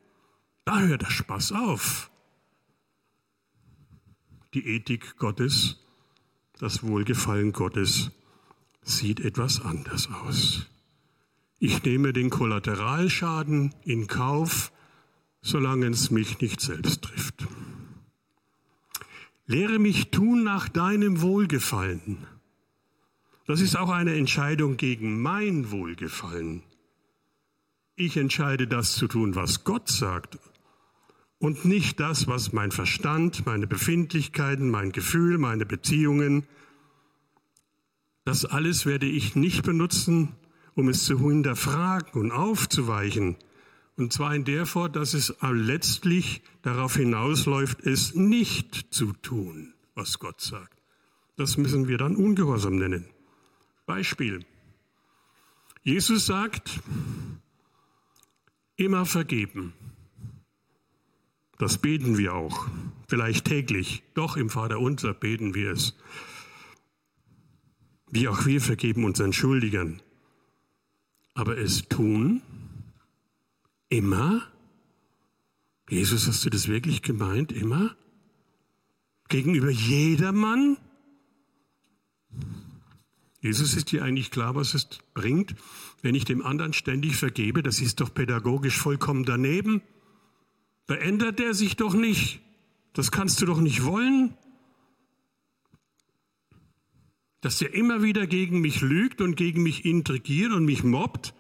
Da 0.65 0.81
hört 0.81 1.03
der 1.03 1.11
Spaß 1.11 1.53
auf. 1.53 2.11
Die 4.55 4.67
Ethik 4.67 5.17
Gottes, 5.19 5.85
das 6.59 6.83
Wohlgefallen 6.83 7.53
Gottes 7.53 8.13
sieht 8.85 9.20
etwas 9.20 9.61
anders 9.61 10.09
aus. 10.11 10.66
Ich 11.59 11.83
nehme 11.83 12.12
den 12.12 12.31
Kollateralschaden 12.31 13.75
in 13.85 14.07
Kauf, 14.07 14.70
solange 15.42 15.87
es 15.87 16.11
mich 16.11 16.40
nicht 16.40 16.61
selbst 16.61 17.03
trifft. 17.03 17.47
Lehre 19.47 19.79
mich 19.79 20.11
tun 20.11 20.42
nach 20.44 20.68
deinem 20.68 21.20
Wohlgefallen. 21.20 22.27
Das 23.47 23.61
ist 23.61 23.77
auch 23.77 23.90
eine 23.90 24.14
Entscheidung 24.14 24.77
gegen 24.77 25.20
mein 25.20 25.70
Wohlgefallen. 25.70 26.62
Ich 27.94 28.16
entscheide 28.16 28.66
das 28.66 28.94
zu 28.94 29.07
tun, 29.07 29.35
was 29.35 29.64
Gott 29.64 29.88
sagt 29.88 30.38
und 31.38 31.64
nicht 31.66 32.01
das, 32.01 32.27
was 32.27 32.53
mein 32.53 32.73
Verstand, 32.73 33.44
meine 33.44 33.66
Befindlichkeiten, 33.66 34.70
mein 34.70 34.92
Gefühl, 34.92 35.37
meine 35.37 35.66
Beziehungen, 35.66 36.47
das 38.25 38.45
alles 38.45 38.87
werde 38.87 39.07
ich 39.07 39.37
nicht 39.37 39.63
benutzen, 39.63 40.35
um 40.75 40.89
es 40.89 41.05
zu 41.05 41.19
hinterfragen 41.19 42.21
und 42.21 42.33
aufzuweichen, 42.33 43.37
und 43.97 44.13
zwar 44.13 44.35
in 44.35 44.45
der 44.45 44.67
Form, 44.67 44.93
dass 44.93 45.15
es 45.15 45.35
letztlich 45.41 46.43
darauf 46.63 46.97
hinausläuft, 46.97 47.87
es 47.87 48.15
nicht 48.15 48.93
zu 48.93 49.13
tun, 49.13 49.75
was 49.95 50.19
Gott 50.19 50.41
sagt. 50.41 50.83
Das 51.37 51.57
müssen 51.57 51.87
wir 51.87 51.99
dann 51.99 52.17
Ungehorsam 52.17 52.77
nennen. 52.77 53.07
Beispiel. 53.87 54.45
Jesus 55.83 56.27
sagt, 56.27 56.81
immer 58.77 59.07
vergeben. 59.07 59.75
Das 61.59 61.79
beten 61.79 62.19
wir 62.19 62.35
auch. 62.35 62.67
vielleicht 63.07 63.45
täglich, 63.45 64.03
doch 64.15 64.37
im 64.37 64.51
Vater 64.51 64.81
unser 64.81 65.15
beten 65.15 65.55
wir 65.55 65.71
es. 65.71 65.95
Wie 68.14 68.29
auch 68.29 68.46
wir 68.46 68.61
vergeben 68.61 69.05
unseren 69.05 69.33
Schuldigern. 69.33 70.00
Aber 71.35 71.59
es 71.59 71.88
tun 71.88 72.42
immer? 73.88 74.46
Jesus, 75.90 76.29
hast 76.29 76.44
du 76.44 76.50
das 76.50 76.68
wirklich 76.68 77.03
gemeint? 77.03 77.50
Immer? 77.50 77.96
Gegenüber 79.29 79.68
jedermann? 79.68 80.77
Jesus 83.40 83.74
ist 83.74 83.90
dir 83.90 84.05
eigentlich 84.05 84.31
klar, 84.31 84.55
was 84.55 84.74
es 84.74 84.88
bringt, 85.12 85.57
wenn 86.00 86.14
ich 86.14 86.24
dem 86.24 86.46
anderen 86.46 86.72
ständig 86.72 87.16
vergebe. 87.16 87.64
Das 87.64 87.81
ist 87.81 87.98
doch 88.00 88.14
pädagogisch 88.14 88.79
vollkommen 88.79 89.24
daneben. 89.24 89.83
Da 90.87 90.94
ändert 90.94 91.40
er 91.40 91.53
sich 91.53 91.74
doch 91.74 91.94
nicht. 91.94 92.40
Das 92.92 93.11
kannst 93.11 93.42
du 93.42 93.46
doch 93.46 93.61
nicht 93.61 93.83
wollen. 93.83 94.37
Dass 97.45 97.61
er 97.61 97.75
immer 97.75 98.03
wieder 98.03 98.27
gegen 98.27 98.63
mich 98.63 98.81
lügt 98.81 99.21
und 99.21 99.37
gegen 99.37 99.63
mich 99.63 99.85
intrigiert 99.85 100.51
und 100.51 100.65
mich 100.65 100.83
mobbt. 100.83 101.35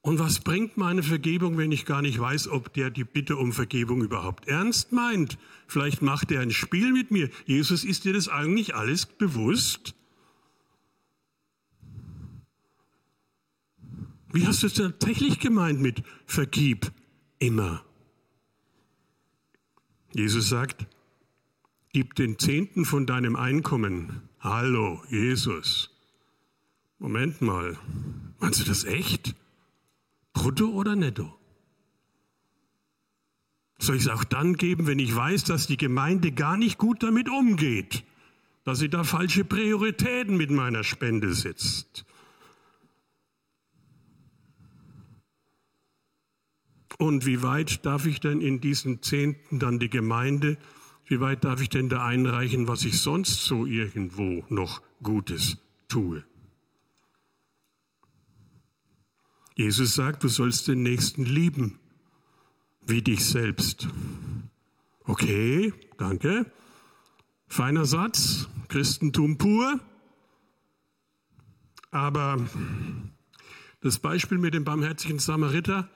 Und 0.00 0.18
was 0.18 0.40
bringt 0.40 0.78
meine 0.78 1.02
Vergebung, 1.02 1.58
wenn 1.58 1.70
ich 1.70 1.84
gar 1.84 2.00
nicht 2.00 2.18
weiß, 2.18 2.48
ob 2.48 2.72
der 2.72 2.88
die 2.88 3.04
Bitte 3.04 3.36
um 3.36 3.52
Vergebung 3.52 4.02
überhaupt 4.02 4.48
ernst 4.48 4.90
meint? 4.90 5.36
Vielleicht 5.66 6.00
macht 6.00 6.32
er 6.32 6.40
ein 6.40 6.50
Spiel 6.50 6.94
mit 6.94 7.10
mir. 7.10 7.28
Jesus, 7.44 7.84
ist 7.84 8.06
dir 8.06 8.14
das 8.14 8.28
eigentlich 8.28 8.74
alles 8.74 9.04
bewusst? 9.04 9.94
Wie 14.32 14.46
hast 14.46 14.62
du 14.62 14.66
es 14.68 14.72
tatsächlich 14.72 15.40
gemeint 15.40 15.78
mit 15.78 16.02
vergib 16.24 16.90
immer? 17.38 17.84
Jesus 20.14 20.48
sagt, 20.48 20.86
gib 21.92 22.14
den 22.14 22.38
Zehnten 22.38 22.86
von 22.86 23.04
deinem 23.06 23.36
Einkommen. 23.36 24.22
Hallo, 24.40 25.02
Jesus. 25.10 25.90
Moment 26.98 27.42
mal, 27.42 27.78
meinst 28.40 28.60
du 28.60 28.64
das 28.64 28.84
echt? 28.84 29.34
Brutto 30.32 30.70
oder 30.70 30.96
netto? 30.96 31.38
Soll 33.78 33.96
ich 33.96 34.02
es 34.02 34.08
auch 34.08 34.24
dann 34.24 34.54
geben, 34.54 34.86
wenn 34.86 34.98
ich 34.98 35.14
weiß, 35.14 35.44
dass 35.44 35.66
die 35.66 35.76
Gemeinde 35.76 36.32
gar 36.32 36.56
nicht 36.56 36.78
gut 36.78 37.02
damit 37.02 37.28
umgeht, 37.28 38.04
dass 38.64 38.78
sie 38.78 38.88
da 38.88 39.04
falsche 39.04 39.44
Prioritäten 39.44 40.36
mit 40.36 40.50
meiner 40.50 40.84
Spende 40.84 41.34
setzt? 41.34 42.06
Und 46.96 47.26
wie 47.26 47.42
weit 47.42 47.84
darf 47.84 48.06
ich 48.06 48.20
denn 48.20 48.40
in 48.40 48.60
diesen 48.60 49.02
Zehnten 49.02 49.58
dann 49.58 49.78
die 49.78 49.90
Gemeinde, 49.90 50.56
wie 51.06 51.20
weit 51.20 51.44
darf 51.44 51.60
ich 51.60 51.68
denn 51.68 51.88
da 51.88 52.04
einreichen, 52.04 52.68
was 52.68 52.84
ich 52.84 53.00
sonst 53.00 53.44
so 53.44 53.66
irgendwo 53.66 54.44
noch 54.48 54.82
Gutes 55.02 55.58
tue? 55.88 56.24
Jesus 59.54 59.94
sagt, 59.94 60.24
du 60.24 60.28
sollst 60.28 60.68
den 60.68 60.82
Nächsten 60.82 61.24
lieben, 61.24 61.78
wie 62.86 63.02
dich 63.02 63.24
selbst. 63.24 63.88
Okay, 65.04 65.72
danke. 65.98 66.50
Feiner 67.48 67.84
Satz, 67.84 68.48
Christentum 68.68 69.36
pur. 69.36 69.78
Aber 71.90 72.38
das 73.82 73.98
Beispiel 73.98 74.38
mit 74.38 74.54
dem 74.54 74.64
barmherzigen 74.64 75.18
Samariter, 75.18 75.90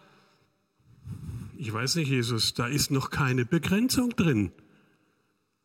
ich 1.57 1.73
weiß 1.73 1.97
nicht, 1.97 2.11
Jesus, 2.11 2.53
da 2.53 2.67
ist 2.67 2.91
noch 2.91 3.09
keine 3.09 3.47
Begrenzung 3.47 4.11
drin. 4.11 4.53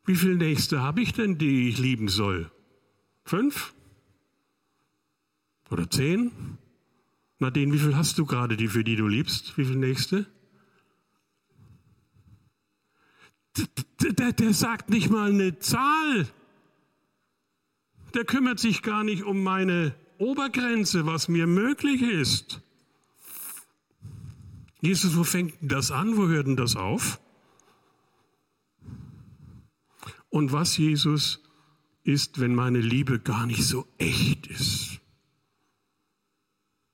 Wie 0.05 0.15
viele 0.15 0.35
Nächste 0.35 0.81
habe 0.81 1.01
ich 1.01 1.13
denn, 1.13 1.37
die 1.37 1.69
ich 1.69 1.77
lieben 1.77 2.07
soll? 2.07 2.51
Fünf? 3.23 3.73
Oder 5.69 5.89
zehn? 5.89 6.31
Nadine, 7.39 7.73
wie 7.73 7.79
viel 7.79 7.95
hast 7.95 8.17
du 8.17 8.25
gerade, 8.25 8.57
die 8.57 8.67
für 8.67 8.83
die 8.83 8.95
du 8.95 9.07
liebst? 9.07 9.57
Wie 9.57 9.65
viele 9.65 9.79
Nächste? 9.79 10.27
Der, 14.01 14.13
der, 14.13 14.33
der 14.33 14.53
sagt 14.53 14.89
nicht 14.89 15.09
mal 15.09 15.29
eine 15.29 15.59
Zahl. 15.59 16.27
Der 18.13 18.25
kümmert 18.25 18.59
sich 18.59 18.81
gar 18.81 19.03
nicht 19.03 19.23
um 19.23 19.43
meine 19.43 19.95
Obergrenze, 20.17 21.05
was 21.05 21.27
mir 21.27 21.47
möglich 21.47 22.01
ist. 22.01 22.61
Jesus, 24.81 25.15
wo 25.15 25.23
fängt 25.23 25.53
das 25.61 25.91
an? 25.91 26.17
Wo 26.17 26.27
hört 26.27 26.47
denn 26.47 26.57
das 26.57 26.75
auf? 26.75 27.19
Und 30.31 30.53
was, 30.53 30.77
Jesus, 30.77 31.43
ist, 32.03 32.39
wenn 32.39 32.55
meine 32.55 32.79
Liebe 32.79 33.19
gar 33.19 33.45
nicht 33.45 33.63
so 33.63 33.85
echt 33.99 34.47
ist? 34.47 34.99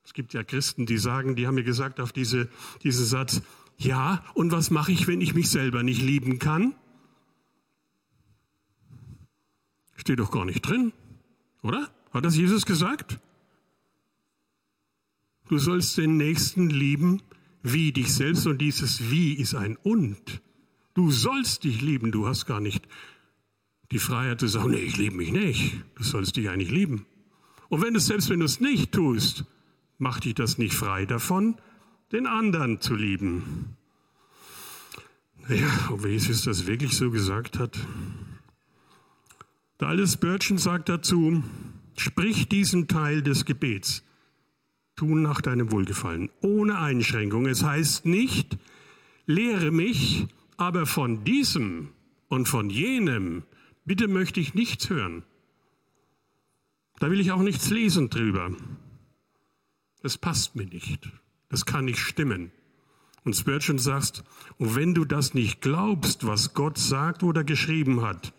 Es 0.04 0.14
gibt 0.14 0.34
ja 0.34 0.44
Christen, 0.44 0.86
die 0.86 0.98
sagen, 0.98 1.36
die 1.36 1.48
haben 1.48 1.56
mir 1.56 1.64
gesagt 1.64 2.00
auf 2.00 2.12
diese, 2.12 2.50
diesen 2.84 3.06
Satz, 3.06 3.42
ja, 3.78 4.26
und 4.34 4.52
was 4.52 4.72
mache 4.72 4.92
ich, 4.92 5.08
wenn 5.08 5.22
ich 5.22 5.36
mich 5.36 5.50
selber 5.50 5.84
nicht 5.84 6.02
lieben 6.02 6.40
kann? 6.40 6.74
Steht 9.96 10.20
doch 10.20 10.32
gar 10.32 10.46
nicht 10.46 10.62
drin, 10.62 10.92
oder? 11.62 11.92
Hat 12.12 12.26
das 12.26 12.36
Jesus 12.36 12.66
gesagt? 12.66 13.20
Du 15.48 15.60
sollst 15.60 15.96
den 15.98 16.18
Nächsten 16.18 16.72
lieben, 16.72 17.22
wie 17.62 17.92
dich 17.92 18.14
selbst 18.14 18.48
und 18.48 18.58
dieses 18.58 19.12
Wie 19.12 19.34
ist 19.34 19.54
ein 19.54 19.78
Und. 19.78 20.42
Du 20.96 21.12
sollst 21.12 21.64
dich 21.64 21.82
lieben, 21.82 22.12
du 22.12 22.28
hast 22.28 22.48
gar 22.48 22.60
nicht 22.60 22.88
die 23.92 24.00
Freiheit 24.00 24.40
zu 24.40 24.48
sagen, 24.48 24.72
nee, 24.72 24.78
ich 24.78 24.98
liebe 24.98 25.16
mich 25.16 25.32
nicht. 25.32 25.84
Du 25.96 26.04
sollst 26.04 26.36
dich 26.36 26.50
eigentlich 26.50 26.72
lieben. 26.72 27.06
Und 27.70 27.82
wenn 27.82 27.94
du 27.94 28.00
selbst 28.00 28.30
wenn 28.30 28.40
du 28.40 28.46
es 28.46 28.60
nicht 28.60 28.92
tust, 28.92 29.46
macht 29.98 30.26
dich 30.26 30.36
das 30.36 30.58
nicht 30.58 30.74
frei 30.74 31.06
davon, 31.06 31.56
den 32.12 32.28
anderen 32.28 32.82
zu 32.82 32.96
lieben. 32.96 33.76
Ja, 35.50 35.90
ob 35.92 36.06
Jesus 36.06 36.44
das 36.44 36.68
wirklich 36.68 36.94
so 36.94 37.10
gesagt 37.10 37.58
hat. 37.58 37.78
Der 39.80 39.90
alte 39.90 40.08
Spurgeon 40.08 40.58
sagt 40.58 40.90
dazu, 40.90 41.44
sprich 41.98 42.50
diesen 42.50 42.88
Teil 42.88 43.22
des 43.22 43.46
Gebets 43.46 44.04
tun 44.96 45.22
nach 45.22 45.42
deinem 45.42 45.72
Wohlgefallen, 45.72 46.30
ohne 46.42 46.80
Einschränkung. 46.80 47.46
Es 47.46 47.64
heißt 47.64 48.06
nicht, 48.06 48.58
lehre 49.26 49.72
mich, 49.72 50.28
aber 50.58 50.86
von 50.86 51.24
diesem 51.24 51.90
und 52.28 52.50
von 52.50 52.70
jenem, 52.70 53.44
bitte 53.88 54.08
möchte 54.08 54.40
ich 54.40 54.54
nichts 54.54 54.92
hören. 54.92 55.24
Da 57.00 57.10
will 57.10 57.20
ich 57.20 57.32
auch 57.32 57.42
nichts 57.42 57.72
lesen 57.72 58.12
drüber. 58.12 58.56
Das 60.04 60.20
passt 60.20 60.56
mir 60.56 60.68
nicht. 60.68 61.10
Das 61.50 61.66
kann 61.66 61.86
nicht 61.86 62.00
stimmen. 62.00 62.52
Und 63.24 63.36
Spurgeon 63.36 63.80
sagt, 63.80 64.24
und 64.60 64.76
wenn 64.76 64.94
du 64.94 65.04
das 65.04 65.34
nicht 65.34 65.62
glaubst, 65.62 66.28
was 66.28 66.54
Gott 66.54 66.78
sagt 66.78 67.24
oder 67.24 67.44
geschrieben 67.44 68.02
hat, 68.02 68.34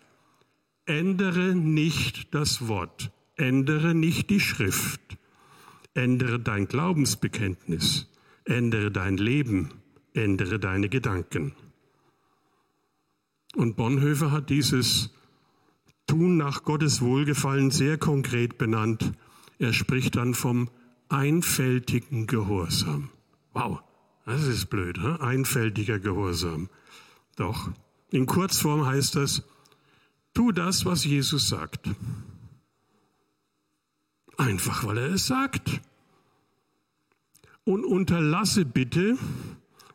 ändere 0.85 1.53
nicht 1.53 2.33
das 2.33 2.69
Wort, 2.69 3.11
ändere 3.35 3.93
nicht 3.93 4.29
die 4.29 4.39
Schrift, 4.39 5.19
Ändere 5.95 6.39
dein 6.39 6.67
Glaubensbekenntnis, 6.67 8.07
ändere 8.45 8.91
dein 8.91 9.17
Leben, 9.17 9.71
ändere 10.13 10.59
deine 10.59 10.87
Gedanken. 10.87 11.53
Und 13.55 13.75
Bonhoeffer 13.75 14.31
hat 14.31 14.49
dieses 14.49 15.09
Tun 16.09 16.37
nach 16.37 16.63
Gottes 16.63 17.01
Wohlgefallen 17.01 17.69
sehr 17.69 17.99
konkret 17.99 18.57
benannt. 18.57 19.11
Er 19.59 19.73
spricht 19.73 20.15
dann 20.15 20.33
vom 20.33 20.71
einfältigen 21.07 22.25
Gehorsam. 22.25 23.11
Wow, 23.53 23.83
das 24.25 24.41
ist 24.47 24.71
blöd, 24.71 24.97
he? 24.97 25.21
einfältiger 25.23 25.99
Gehorsam. 25.99 26.67
Doch, 27.35 27.69
in 28.09 28.25
Kurzform 28.25 28.87
heißt 28.87 29.17
das, 29.17 29.43
tu 30.33 30.51
das, 30.51 30.83
was 30.83 31.05
Jesus 31.05 31.47
sagt. 31.47 31.87
Einfach 34.35 34.83
weil 34.87 34.97
er 34.97 35.13
es 35.13 35.27
sagt. 35.27 35.79
Und 37.65 37.85
unterlasse 37.85 38.65
bitte 38.65 39.15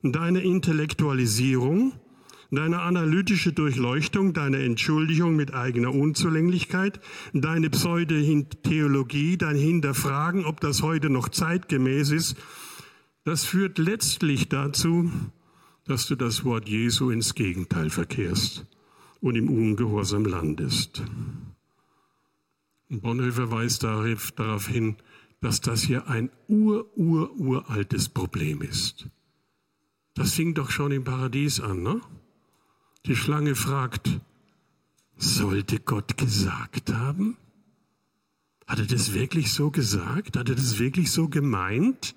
deine 0.04 0.42
Intellektualisierung, 0.42 1.92
deine 2.50 2.80
analytische 2.80 3.52
Durchleuchtung, 3.52 4.32
deine 4.32 4.62
Entschuldigung 4.62 5.36
mit 5.36 5.54
eigener 5.54 5.94
Unzulänglichkeit, 5.94 7.00
deine 7.32 7.70
Pseudo-Theologie, 7.70 9.36
dein 9.36 9.56
Hinterfragen, 9.56 10.44
ob 10.44 10.60
das 10.60 10.82
heute 10.82 11.10
noch 11.10 11.28
zeitgemäß 11.28 12.10
ist. 12.10 12.36
Das 13.24 13.44
führt 13.44 13.78
letztlich 13.78 14.48
dazu, 14.48 15.10
dass 15.86 16.06
du 16.06 16.14
das 16.14 16.44
Wort 16.44 16.68
Jesu 16.68 17.10
ins 17.10 17.34
Gegenteil 17.34 17.90
verkehrst 17.90 18.66
und 19.20 19.36
im 19.36 19.48
Ungehorsam 19.48 20.24
landest. 20.24 21.02
Bonhoeffer 22.90 23.50
weist 23.50 23.82
darauf 23.82 24.68
hin, 24.68 24.96
dass 25.40 25.60
das 25.60 25.82
hier 25.82 26.08
ein 26.08 26.30
ur, 26.48 26.96
ur, 26.96 27.34
uraltes 27.36 28.08
Problem 28.08 28.62
ist. 28.62 29.08
Das 30.14 30.32
fing 30.32 30.54
doch 30.54 30.70
schon 30.70 30.92
im 30.92 31.04
Paradies 31.04 31.60
an, 31.60 31.82
ne? 31.82 32.00
Die 33.06 33.16
Schlange 33.16 33.54
fragt, 33.54 34.20
sollte 35.16 35.78
Gott 35.78 36.16
gesagt 36.16 36.92
haben? 36.92 37.36
Hat 38.66 38.78
er 38.78 38.86
das 38.86 39.12
wirklich 39.12 39.52
so 39.52 39.70
gesagt? 39.70 40.38
Hat 40.38 40.48
er 40.48 40.54
das 40.54 40.78
wirklich 40.78 41.12
so 41.12 41.28
gemeint? 41.28 42.14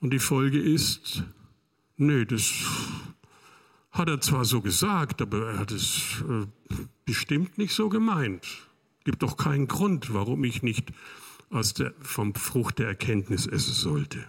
Und 0.00 0.10
die 0.12 0.18
Folge 0.18 0.58
ist, 0.58 1.22
nö, 1.98 2.24
das 2.24 2.50
hat 3.90 4.08
er 4.08 4.22
zwar 4.22 4.46
so 4.46 4.62
gesagt, 4.62 5.20
aber 5.20 5.52
er 5.52 5.58
hat 5.58 5.70
es 5.70 6.22
äh, 6.26 6.46
bestimmt 7.04 7.58
nicht 7.58 7.74
so 7.74 7.90
gemeint. 7.90 8.68
Gibt 9.04 9.22
doch 9.22 9.36
keinen 9.36 9.68
Grund, 9.68 10.14
warum 10.14 10.44
ich 10.44 10.62
nicht 10.62 10.92
aus 11.50 11.74
der, 11.74 11.92
vom 12.00 12.34
Frucht 12.34 12.78
der 12.78 12.88
Erkenntnis 12.88 13.46
essen 13.46 13.74
sollte. 13.74 14.24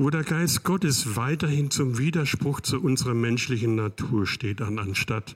Wo 0.00 0.10
der 0.10 0.22
Geist 0.22 0.62
Gottes 0.62 1.16
weiterhin 1.16 1.72
zum 1.72 1.98
Widerspruch 1.98 2.60
zu 2.60 2.80
unserer 2.80 3.14
menschlichen 3.14 3.74
Natur 3.74 4.28
steht, 4.28 4.62
anstatt 4.62 5.34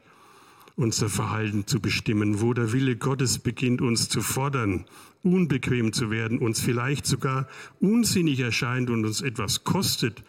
unser 0.76 1.08
Verhalten 1.08 1.66
zu 1.66 1.80
bestimmen, 1.80 2.40
wo 2.40 2.54
der 2.54 2.70
Wille 2.72 2.94
Gottes 2.94 3.40
beginnt, 3.40 3.80
uns 3.80 4.08
zu 4.08 4.20
fordern, 4.20 4.84
unbequem 5.24 5.92
zu 5.92 6.12
werden, 6.12 6.38
uns 6.38 6.60
vielleicht 6.60 7.06
sogar 7.06 7.48
unsinnig 7.80 8.38
erscheint 8.38 8.88
und 8.88 9.04
uns 9.04 9.20
etwas 9.20 9.64
kostet 9.64 10.22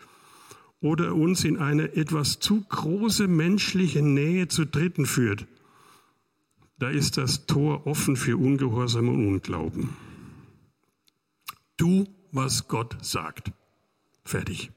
oder 0.82 1.14
uns 1.14 1.44
in 1.44 1.60
eine 1.60 1.96
etwas 1.96 2.40
zu 2.40 2.62
große 2.70 3.28
menschliche 3.28 4.02
Nähe 4.02 4.48
zu 4.48 4.66
Dritten 4.66 5.06
führt, 5.06 5.46
da 6.80 6.90
ist 6.90 7.18
das 7.18 7.46
Tor 7.46 7.86
offen 7.86 8.16
für 8.16 8.36
Ungehorsam 8.36 9.10
und 9.10 9.28
Unglauben. 9.28 9.90
Tu, 11.78 12.08
was 12.32 12.68
Gott 12.68 12.98
sagt. 13.00 13.52
Fertig. 14.26 14.72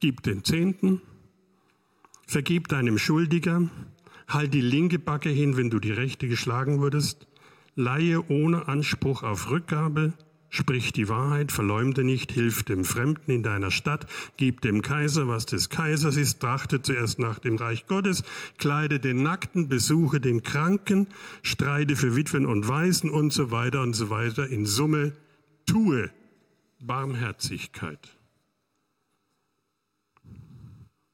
Gib 0.00 0.22
den 0.22 0.44
Zehnten, 0.44 1.02
vergib 2.26 2.68
deinem 2.68 2.98
Schuldiger, 2.98 3.68
halt 4.28 4.54
die 4.54 4.60
linke 4.60 4.98
Backe 4.98 5.30
hin, 5.30 5.56
wenn 5.56 5.70
du 5.70 5.80
die 5.80 5.90
rechte 5.90 6.28
geschlagen 6.28 6.78
wurdest, 6.78 7.26
leihe 7.74 8.28
ohne 8.30 8.68
Anspruch 8.68 9.22
auf 9.22 9.50
Rückgabe, 9.50 10.12
sprich 10.50 10.92
die 10.92 11.08
Wahrheit, 11.08 11.52
verleumde 11.52 12.04
nicht, 12.04 12.32
hilf 12.32 12.62
dem 12.62 12.84
Fremden 12.84 13.30
in 13.30 13.42
deiner 13.42 13.70
Stadt, 13.70 14.06
gib 14.36 14.60
dem 14.60 14.82
Kaiser, 14.82 15.28
was 15.28 15.46
des 15.46 15.68
Kaisers 15.68 16.16
ist, 16.16 16.40
trachte 16.40 16.82
zuerst 16.82 17.18
nach 17.18 17.38
dem 17.38 17.56
Reich 17.56 17.86
Gottes, 17.86 18.22
kleide 18.58 19.00
den 19.00 19.22
Nackten, 19.22 19.68
besuche 19.68 20.20
den 20.20 20.42
Kranken, 20.42 21.08
streite 21.42 21.96
für 21.96 22.16
Witwen 22.16 22.46
und 22.46 22.68
Waisen 22.68 23.10
und 23.10 23.32
so 23.32 23.50
weiter 23.50 23.82
und 23.82 23.94
so 23.94 24.10
weiter. 24.10 24.48
In 24.48 24.66
Summe 24.66 25.12
tue 25.66 26.10
Barmherzigkeit. 26.80 28.17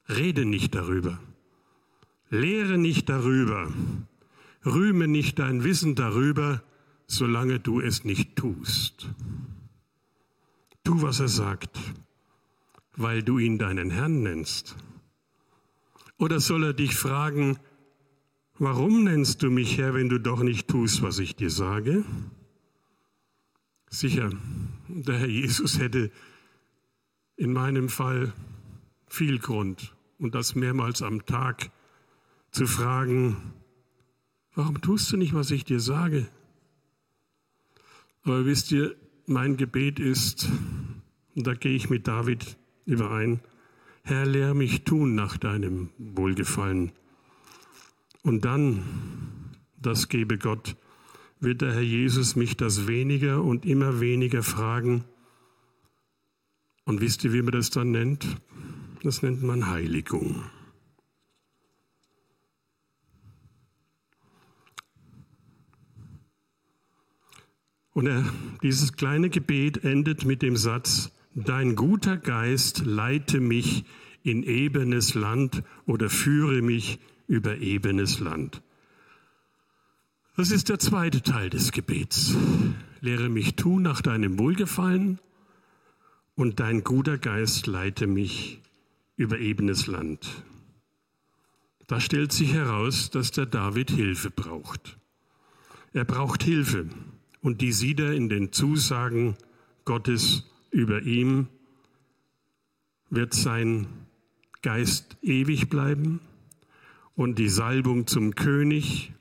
Rede 0.09 0.45
nicht 0.45 0.75
darüber. 0.75 1.19
Lehre 2.31 2.79
nicht 2.79 3.09
darüber. 3.09 3.73
Rühme 4.65 5.09
nicht 5.09 5.39
dein 5.39 5.65
Wissen 5.65 5.95
darüber, 5.95 6.63
solange 7.07 7.61
du 7.61 7.81
es 7.81 8.05
nicht 8.05 8.37
tust. 8.37 9.09
Tu, 10.83 11.03
was 11.03 11.21
er 11.21 11.29
sagt, 11.29 11.79
weil 12.97 13.23
du 13.23 13.39
ihn 13.39 13.59
deinen 13.59 13.91
Herrn 13.91 14.23
nennst. 14.23 14.77
Oder 16.19 16.41
soll 16.41 16.65
er 16.65 16.73
dich 16.73 16.95
fragen, 16.95 17.59
warum 18.59 19.05
nennst 19.05 19.43
du 19.43 19.51
mich 19.51 19.79
Herr, 19.79 19.95
wenn 19.95 20.09
du 20.09 20.19
doch 20.19 20.43
nicht 20.43 20.69
tust, 20.69 21.03
was 21.03 21.19
ich 21.19 21.37
dir 21.37 21.51
sage? 21.51 22.05
Sicher, 23.91 24.31
der 24.89 25.19
Herr 25.19 25.29
Jesus 25.29 25.79
hätte 25.79 26.11
in 27.37 27.53
meinem 27.53 27.89
Fall 27.89 28.33
viel 29.15 29.39
Grund, 29.39 29.95
und 30.19 30.35
das 30.35 30.57
mehrmals 30.57 31.01
am 31.01 31.25
Tag, 31.25 31.71
zu 32.51 32.67
fragen, 32.67 33.55
warum 34.55 34.81
tust 34.81 35.13
du 35.13 35.17
nicht, 35.17 35.35
was 35.35 35.51
ich 35.51 35.65
dir 35.65 35.81
sage? 35.81 36.27
Aber 38.25 38.45
wisst 38.45 38.73
ihr, 38.73 38.97
mein 39.27 39.57
Gebet 39.57 40.01
ist, 40.01 40.49
und 41.37 41.47
da 41.47 41.55
gehe 41.55 41.75
ich 41.75 41.91
mit 41.91 42.09
David 42.09 42.59
überein, 42.87 43.41
Herr, 44.03 44.27
lehr 44.27 44.53
mich 44.53 44.83
tun 44.83 45.15
nach 45.15 45.37
deinem 45.37 45.91
Wohlgefallen. 45.99 46.93
Und 48.23 48.45
dann, 48.45 48.83
das 49.81 50.09
gebe 50.09 50.39
Gott, 50.39 50.77
wird 51.41 51.63
der 51.63 51.73
Herr 51.73 51.81
Jesus 51.81 52.37
mich 52.37 52.57
das 52.57 52.87
weniger 52.87 53.43
und 53.43 53.65
immer 53.65 54.01
weniger 54.01 54.43
fragen. 54.43 55.05
Und 56.85 57.01
wisst 57.01 57.25
ihr, 57.25 57.33
wie 57.33 57.43
man 57.43 57.53
das 57.53 57.71
dann 57.71 57.93
nennt? 57.93 58.27
Das 59.05 59.21
nennt 59.21 59.43
man 59.43 59.69
Heiligung. 59.69 60.47
Und 67.93 68.07
er, 68.07 68.25
dieses 68.63 68.95
kleine 68.95 69.29
Gebet 69.29 69.85
endet 69.85 70.25
mit 70.25 70.41
dem 70.41 70.57
Satz, 70.57 71.13
Dein 71.35 71.77
guter 71.77 72.17
Geist 72.17 72.87
leite 72.87 73.41
mich 73.41 73.85
in 74.23 74.43
ebenes 74.43 75.13
Land 75.15 75.63
oder 75.85 76.09
führe 76.09 76.63
mich 76.63 76.99
über 77.27 77.59
ebenes 77.59 78.21
Land. 78.21 78.63
Das 80.35 80.51
ist 80.51 80.71
der 80.71 80.79
zweite 80.79 81.21
Teil 81.21 81.51
des 81.51 81.73
Gebets. 81.73 82.35
Lehre 83.03 83.29
mich 83.29 83.55
tun 83.55 83.83
nach 83.83 84.01
deinem 84.01 84.39
Wohlgefallen 84.39 85.19
und 86.37 86.59
dein 86.59 86.85
guter 86.85 87.19
Geist 87.19 87.67
leite 87.67 88.07
mich 88.07 88.64
über 89.17 89.39
ebenes 89.39 89.87
Land. 89.87 90.45
Da 91.87 92.01
stellt 92.01 92.33
sich 92.33 92.53
heraus, 92.53 93.11
dass 93.11 93.31
der 93.31 93.47
David 93.47 93.91
Hilfe 93.91 94.31
braucht. 94.31 94.99
Er 95.93 96.05
braucht 96.05 96.43
Hilfe 96.43 96.89
und 97.41 97.61
die 97.61 97.73
sieht 97.73 98.01
er 98.01 98.13
in 98.13 98.29
den 98.29 98.53
Zusagen 98.53 99.37
Gottes 99.85 100.51
über 100.71 101.03
ihm. 101.03 101.49
Wird 103.11 103.35
sein 103.35 103.87
Geist 104.63 105.19
ewig 105.23 105.69
bleiben 105.69 106.21
und 107.15 107.39
die 107.39 107.51
Salbung 107.51 108.07
zum 108.07 108.35
König. 108.35 109.13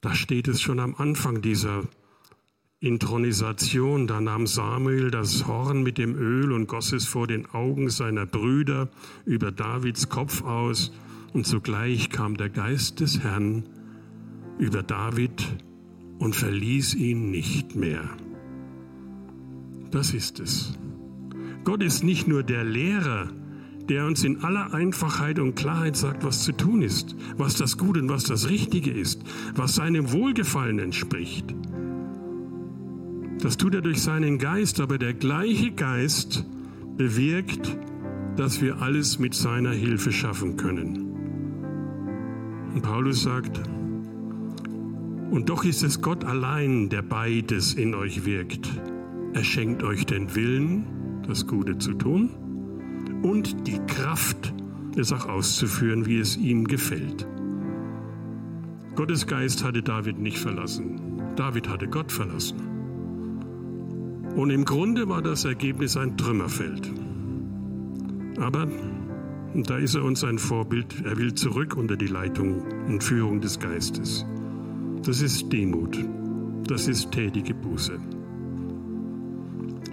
Da 0.00 0.14
steht 0.14 0.46
es 0.46 0.62
schon 0.62 0.78
am 0.78 0.94
Anfang 0.94 1.42
dieser 1.42 1.88
Intronisation, 2.80 4.06
da 4.06 4.20
nahm 4.20 4.46
Samuel 4.46 5.10
das 5.10 5.46
Horn 5.46 5.82
mit 5.82 5.96
dem 5.96 6.14
Öl 6.14 6.52
und 6.52 6.68
goss 6.68 6.92
es 6.92 7.06
vor 7.06 7.26
den 7.26 7.46
Augen 7.46 7.88
seiner 7.88 8.26
Brüder 8.26 8.90
über 9.24 9.50
Davids 9.50 10.10
Kopf 10.10 10.42
aus, 10.42 10.92
und 11.32 11.46
sogleich 11.46 12.10
kam 12.10 12.36
der 12.36 12.50
Geist 12.50 13.00
des 13.00 13.20
Herrn 13.20 13.64
über 14.58 14.82
David 14.82 15.56
und 16.18 16.36
verließ 16.36 16.94
ihn 16.94 17.30
nicht 17.30 17.76
mehr. 17.76 18.10
Das 19.90 20.12
ist 20.12 20.38
es. 20.38 20.78
Gott 21.64 21.82
ist 21.82 22.04
nicht 22.04 22.28
nur 22.28 22.42
der 22.42 22.64
Lehrer, 22.64 23.30
der 23.88 24.04
uns 24.04 24.22
in 24.22 24.44
aller 24.44 24.74
Einfachheit 24.74 25.38
und 25.38 25.54
Klarheit 25.54 25.96
sagt, 25.96 26.24
was 26.24 26.44
zu 26.44 26.52
tun 26.52 26.82
ist, 26.82 27.16
was 27.38 27.54
das 27.54 27.78
Gute 27.78 28.00
und 28.00 28.10
was 28.10 28.24
das 28.24 28.50
Richtige 28.50 28.90
ist, 28.90 29.22
was 29.54 29.76
seinem 29.76 30.12
Wohlgefallen 30.12 30.78
entspricht. 30.78 31.54
Das 33.40 33.56
tut 33.56 33.74
er 33.74 33.82
durch 33.82 34.02
seinen 34.02 34.38
Geist, 34.38 34.80
aber 34.80 34.98
der 34.98 35.12
gleiche 35.14 35.70
Geist 35.72 36.44
bewirkt, 36.96 37.76
dass 38.36 38.60
wir 38.62 38.80
alles 38.80 39.18
mit 39.18 39.34
seiner 39.34 39.72
Hilfe 39.72 40.12
schaffen 40.12 40.56
können. 40.56 41.06
Und 42.74 42.82
Paulus 42.82 43.22
sagt, 43.22 43.60
und 45.30 45.48
doch 45.48 45.64
ist 45.64 45.82
es 45.82 46.00
Gott 46.00 46.24
allein, 46.24 46.88
der 46.88 47.02
beides 47.02 47.74
in 47.74 47.94
euch 47.94 48.24
wirkt. 48.24 48.68
Er 49.34 49.44
schenkt 49.44 49.82
euch 49.82 50.06
den 50.06 50.34
Willen, 50.34 50.86
das 51.26 51.46
Gute 51.46 51.78
zu 51.78 51.92
tun, 51.94 52.30
und 53.22 53.66
die 53.66 53.78
Kraft, 53.86 54.54
es 54.96 55.12
auch 55.12 55.26
auszuführen, 55.26 56.06
wie 56.06 56.18
es 56.18 56.36
ihm 56.36 56.66
gefällt. 56.66 57.26
Gottes 58.94 59.26
Geist 59.26 59.62
hatte 59.62 59.82
David 59.82 60.18
nicht 60.18 60.38
verlassen. 60.38 61.20
David 61.36 61.68
hatte 61.68 61.86
Gott 61.86 62.10
verlassen. 62.10 62.75
Und 64.36 64.50
im 64.50 64.66
Grunde 64.66 65.08
war 65.08 65.22
das 65.22 65.46
Ergebnis 65.46 65.96
ein 65.96 66.18
Trümmerfeld. 66.18 66.92
Aber 68.38 68.68
da 69.54 69.78
ist 69.78 69.94
er 69.94 70.04
uns 70.04 70.24
ein 70.24 70.38
Vorbild. 70.38 71.02
Er 71.06 71.16
will 71.16 71.32
zurück 71.32 71.74
unter 71.74 71.96
die 71.96 72.06
Leitung 72.06 72.60
und 72.86 73.02
Führung 73.02 73.40
des 73.40 73.58
Geistes. 73.58 74.26
Das 75.04 75.22
ist 75.22 75.50
Demut. 75.50 75.98
Das 76.66 76.86
ist 76.86 77.12
tätige 77.12 77.54
Buße. 77.54 77.98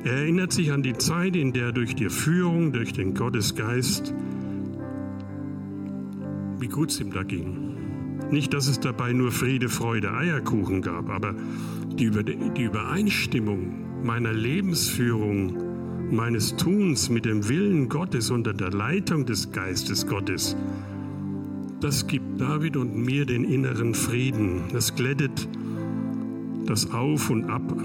Er 0.04 0.14
erinnert 0.14 0.52
sich 0.52 0.74
an 0.74 0.84
die 0.84 0.98
Zeit, 0.98 1.38
in 1.38 1.54
der 1.54 1.72
durch 1.72 1.96
die 1.96 2.10
Führung, 2.10 2.74
durch 2.74 2.92
den 2.92 3.14
Gottesgeist, 3.14 4.14
wie 6.60 6.68
gut 6.68 6.90
es 6.92 7.00
ihm 7.00 7.14
da 7.14 7.24
ging. 7.24 7.78
Nicht, 8.30 8.54
dass 8.54 8.68
es 8.68 8.82
dabei 8.82 9.14
nur 9.14 9.32
Friede, 9.32 9.70
Freude, 9.70 10.12
Eierkuchen 10.14 10.82
gab, 10.82 11.10
aber 11.10 11.34
die, 11.98 12.12
Übereinstimmung 12.62 13.93
meiner 14.04 14.34
Lebensführung, 14.34 16.12
meines 16.12 16.56
Tuns 16.56 17.10
mit 17.10 17.26
dem 17.26 17.48
Willen 17.50 17.90
Gottes 17.90 18.30
unter 18.30 18.54
der 18.54 18.72
Leitung 18.72 19.26
des 19.26 19.52
Geistes 19.52 20.06
Gottes, 20.08 20.56
das 21.84 22.08
gibt 22.08 22.40
David 22.40 22.78
und 22.78 22.96
mir 22.96 23.26
den 23.26 23.44
inneren 23.44 23.94
Frieden. 23.94 24.62
Das 24.72 24.96
glättet 24.96 25.50
das 26.66 26.90
Auf 26.92 27.30
und 27.30 27.50
Ab 27.50 27.76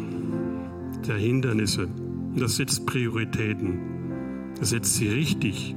der 1.08 1.16
Hindernisse. 1.16 1.88
Das 2.36 2.56
setzt 2.56 2.86
Prioritäten. 2.86 3.80
Das 4.60 4.70
setzt 4.70 4.94
sie 4.94 5.08
richtig. 5.08 5.74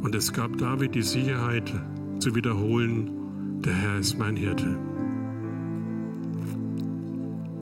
Und 0.00 0.14
es 0.14 0.32
gab 0.32 0.56
David 0.56 0.94
die 0.94 1.02
Sicherheit 1.02 1.70
zu 2.20 2.34
wiederholen, 2.34 3.10
der 3.62 3.74
Herr 3.74 3.98
ist 3.98 4.18
mein 4.18 4.36
Hirte. 4.36 4.74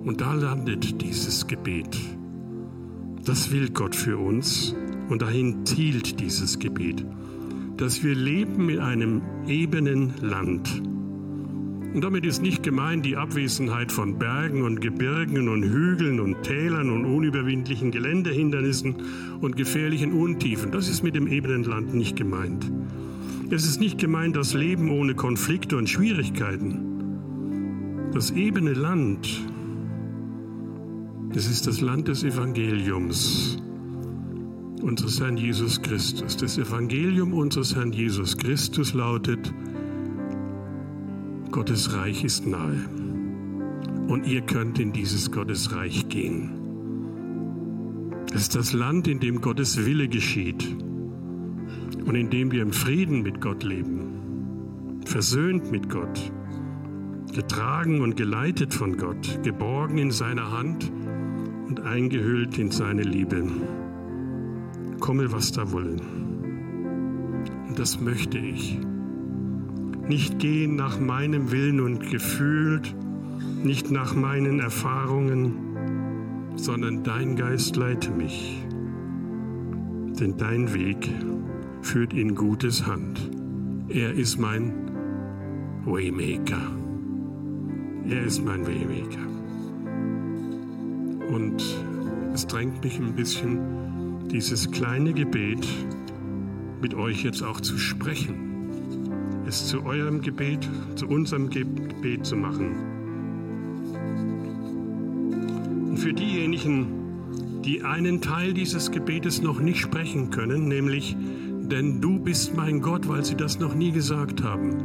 Und 0.04 0.20
da 0.20 0.34
landet 0.34 1.00
dieses 1.00 1.46
Gebet. 1.46 1.96
Das 3.24 3.52
will 3.52 3.70
Gott 3.70 3.94
für 3.94 4.18
uns 4.18 4.74
und 5.08 5.22
dahin 5.22 5.64
zielt 5.64 6.18
dieses 6.18 6.58
Gebet, 6.58 7.06
dass 7.76 8.02
wir 8.02 8.14
leben 8.14 8.68
in 8.68 8.80
einem 8.80 9.22
ebenen 9.46 10.14
Land. 10.20 10.82
Und 11.94 12.02
damit 12.02 12.24
ist 12.24 12.42
nicht 12.42 12.62
gemeint 12.62 13.04
die 13.04 13.16
Abwesenheit 13.16 13.92
von 13.92 14.18
Bergen 14.18 14.62
und 14.62 14.80
Gebirgen 14.80 15.48
und 15.48 15.62
Hügeln 15.62 16.20
und 16.20 16.42
Tälern 16.42 16.90
und 16.90 17.04
unüberwindlichen 17.04 17.90
Geländehindernissen 17.90 18.96
und 19.40 19.56
gefährlichen 19.56 20.12
Untiefen. 20.12 20.72
Das 20.72 20.88
ist 20.88 21.02
mit 21.02 21.14
dem 21.14 21.28
ebenen 21.28 21.64
Land 21.64 21.94
nicht 21.94 22.16
gemeint. 22.16 22.70
Es 23.50 23.66
ist 23.66 23.78
nicht 23.78 23.98
gemeint 23.98 24.34
das 24.34 24.54
Leben 24.54 24.90
ohne 24.90 25.14
Konflikte 25.14 25.76
und 25.76 25.90
Schwierigkeiten. 25.90 28.10
Das 28.14 28.30
ebene 28.30 28.72
Land 28.72 29.51
es 31.34 31.46
ist 31.48 31.66
das 31.66 31.80
Land 31.80 32.08
des 32.08 32.24
Evangeliums 32.24 33.56
unseres 34.82 35.20
Herrn 35.20 35.38
Jesus 35.38 35.80
Christus. 35.80 36.36
Das 36.36 36.58
Evangelium 36.58 37.32
unseres 37.32 37.74
Herrn 37.74 37.92
Jesus 37.92 38.36
Christus 38.36 38.92
lautet, 38.92 39.52
Gottes 41.50 41.94
Reich 41.94 42.22
ist 42.24 42.46
nahe 42.46 42.76
und 44.08 44.26
ihr 44.26 44.42
könnt 44.42 44.78
in 44.78 44.92
dieses 44.92 45.30
Gottes 45.30 45.74
Reich 45.74 46.08
gehen. 46.08 46.50
Es 48.34 48.42
ist 48.42 48.54
das 48.56 48.74
Land, 48.74 49.08
in 49.08 49.20
dem 49.20 49.40
Gottes 49.40 49.86
Wille 49.86 50.08
geschieht 50.08 50.76
und 52.04 52.14
in 52.14 52.28
dem 52.28 52.52
wir 52.52 52.60
im 52.60 52.72
Frieden 52.72 53.22
mit 53.22 53.40
Gott 53.40 53.62
leben, 53.62 55.00
versöhnt 55.06 55.70
mit 55.70 55.88
Gott, 55.88 56.30
getragen 57.32 58.02
und 58.02 58.16
geleitet 58.16 58.74
von 58.74 58.98
Gott, 58.98 59.42
geborgen 59.42 59.96
in 59.96 60.10
seiner 60.10 60.50
Hand 60.50 60.92
und 61.72 61.86
eingehüllt 61.86 62.58
in 62.58 62.70
seine 62.70 63.00
Liebe. 63.00 63.42
Komme, 65.00 65.32
was 65.32 65.52
da 65.52 65.72
wolle. 65.72 65.96
Und 67.66 67.78
das 67.78 67.98
möchte 67.98 68.36
ich. 68.36 68.78
Nicht 70.06 70.38
gehen 70.38 70.76
nach 70.76 71.00
meinem 71.00 71.50
Willen 71.50 71.80
und 71.80 72.10
Gefühl, 72.10 72.82
nicht 73.62 73.90
nach 73.90 74.14
meinen 74.14 74.60
Erfahrungen, 74.60 75.54
sondern 76.56 77.04
dein 77.04 77.36
Geist 77.36 77.76
leite 77.76 78.10
mich. 78.10 78.62
Denn 80.20 80.36
dein 80.36 80.74
Weg 80.74 81.08
führt 81.80 82.12
in 82.12 82.34
Gutes 82.34 82.86
Hand. 82.86 83.30
Er 83.88 84.12
ist 84.12 84.38
mein 84.38 84.74
Waymaker. 85.86 86.70
Er 88.10 88.24
ist 88.24 88.44
mein 88.44 88.66
Waymaker. 88.66 89.31
Und 91.32 91.64
es 92.34 92.46
drängt 92.46 92.84
mich 92.84 92.98
ein 92.98 93.14
bisschen, 93.14 94.28
dieses 94.30 94.70
kleine 94.70 95.14
Gebet 95.14 95.66
mit 96.82 96.94
euch 96.94 97.24
jetzt 97.24 97.42
auch 97.42 97.58
zu 97.58 97.78
sprechen. 97.78 98.68
Es 99.46 99.66
zu 99.66 99.82
eurem 99.86 100.20
Gebet, 100.20 100.68
zu 100.94 101.08
unserem 101.08 101.48
Gebet 101.48 102.26
zu 102.26 102.36
machen. 102.36 102.74
Und 105.88 105.96
für 105.96 106.12
diejenigen, 106.12 107.62
die 107.64 107.82
einen 107.82 108.20
Teil 108.20 108.52
dieses 108.52 108.90
Gebetes 108.90 109.40
noch 109.40 109.58
nicht 109.58 109.80
sprechen 109.80 110.28
können, 110.28 110.68
nämlich, 110.68 111.16
denn 111.62 112.02
du 112.02 112.18
bist 112.18 112.54
mein 112.54 112.82
Gott, 112.82 113.08
weil 113.08 113.24
sie 113.24 113.36
das 113.36 113.58
noch 113.58 113.74
nie 113.74 113.92
gesagt 113.92 114.42
haben. 114.42 114.76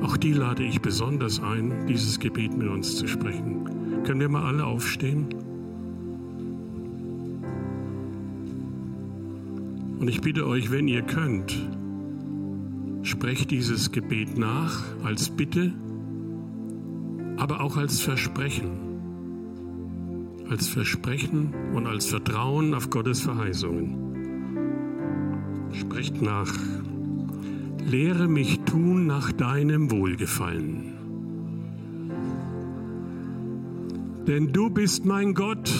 Auch 0.00 0.16
die 0.16 0.32
lade 0.32 0.62
ich 0.62 0.80
besonders 0.80 1.42
ein, 1.42 1.86
dieses 1.86 2.18
Gebet 2.18 2.56
mit 2.56 2.68
uns 2.68 2.96
zu 2.96 3.06
sprechen. 3.06 3.75
Können 4.06 4.20
wir 4.20 4.28
mal 4.28 4.44
alle 4.44 4.64
aufstehen? 4.64 5.26
Und 9.98 10.06
ich 10.06 10.20
bitte 10.20 10.46
euch, 10.46 10.70
wenn 10.70 10.86
ihr 10.86 11.02
könnt, 11.02 11.58
sprecht 13.02 13.50
dieses 13.50 13.90
Gebet 13.90 14.38
nach 14.38 14.84
als 15.02 15.30
Bitte, 15.30 15.72
aber 17.36 17.60
auch 17.60 17.76
als 17.76 18.00
Versprechen. 18.00 18.70
Als 20.50 20.68
Versprechen 20.68 21.52
und 21.74 21.88
als 21.88 22.06
Vertrauen 22.06 22.74
auf 22.74 22.90
Gottes 22.90 23.22
Verheißungen. 23.22 23.96
Sprecht 25.72 26.22
nach. 26.22 26.54
Lehre 27.84 28.28
mich 28.28 28.60
tun 28.60 29.08
nach 29.08 29.32
deinem 29.32 29.90
Wohlgefallen. 29.90 31.05
Denn 34.26 34.52
du 34.52 34.68
bist 34.70 35.04
mein 35.04 35.34
Gott, 35.34 35.70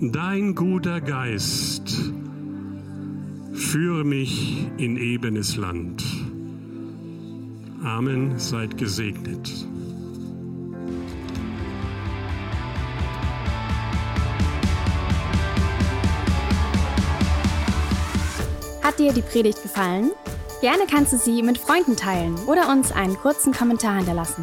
dein 0.00 0.56
guter 0.56 1.00
Geist, 1.00 1.88
führe 3.52 4.02
mich 4.02 4.66
in 4.76 4.96
ebenes 4.96 5.54
Land. 5.56 6.04
Amen, 7.84 8.36
seid 8.40 8.76
gesegnet. 8.76 9.48
Hat 18.82 18.98
dir 18.98 19.12
die 19.12 19.22
Predigt 19.22 19.62
gefallen? 19.62 20.10
Gerne 20.60 20.82
kannst 20.90 21.12
du 21.12 21.18
sie 21.18 21.44
mit 21.44 21.56
Freunden 21.56 21.94
teilen 21.94 22.34
oder 22.48 22.68
uns 22.68 22.90
einen 22.90 23.16
kurzen 23.16 23.52
Kommentar 23.52 23.98
hinterlassen. 23.98 24.42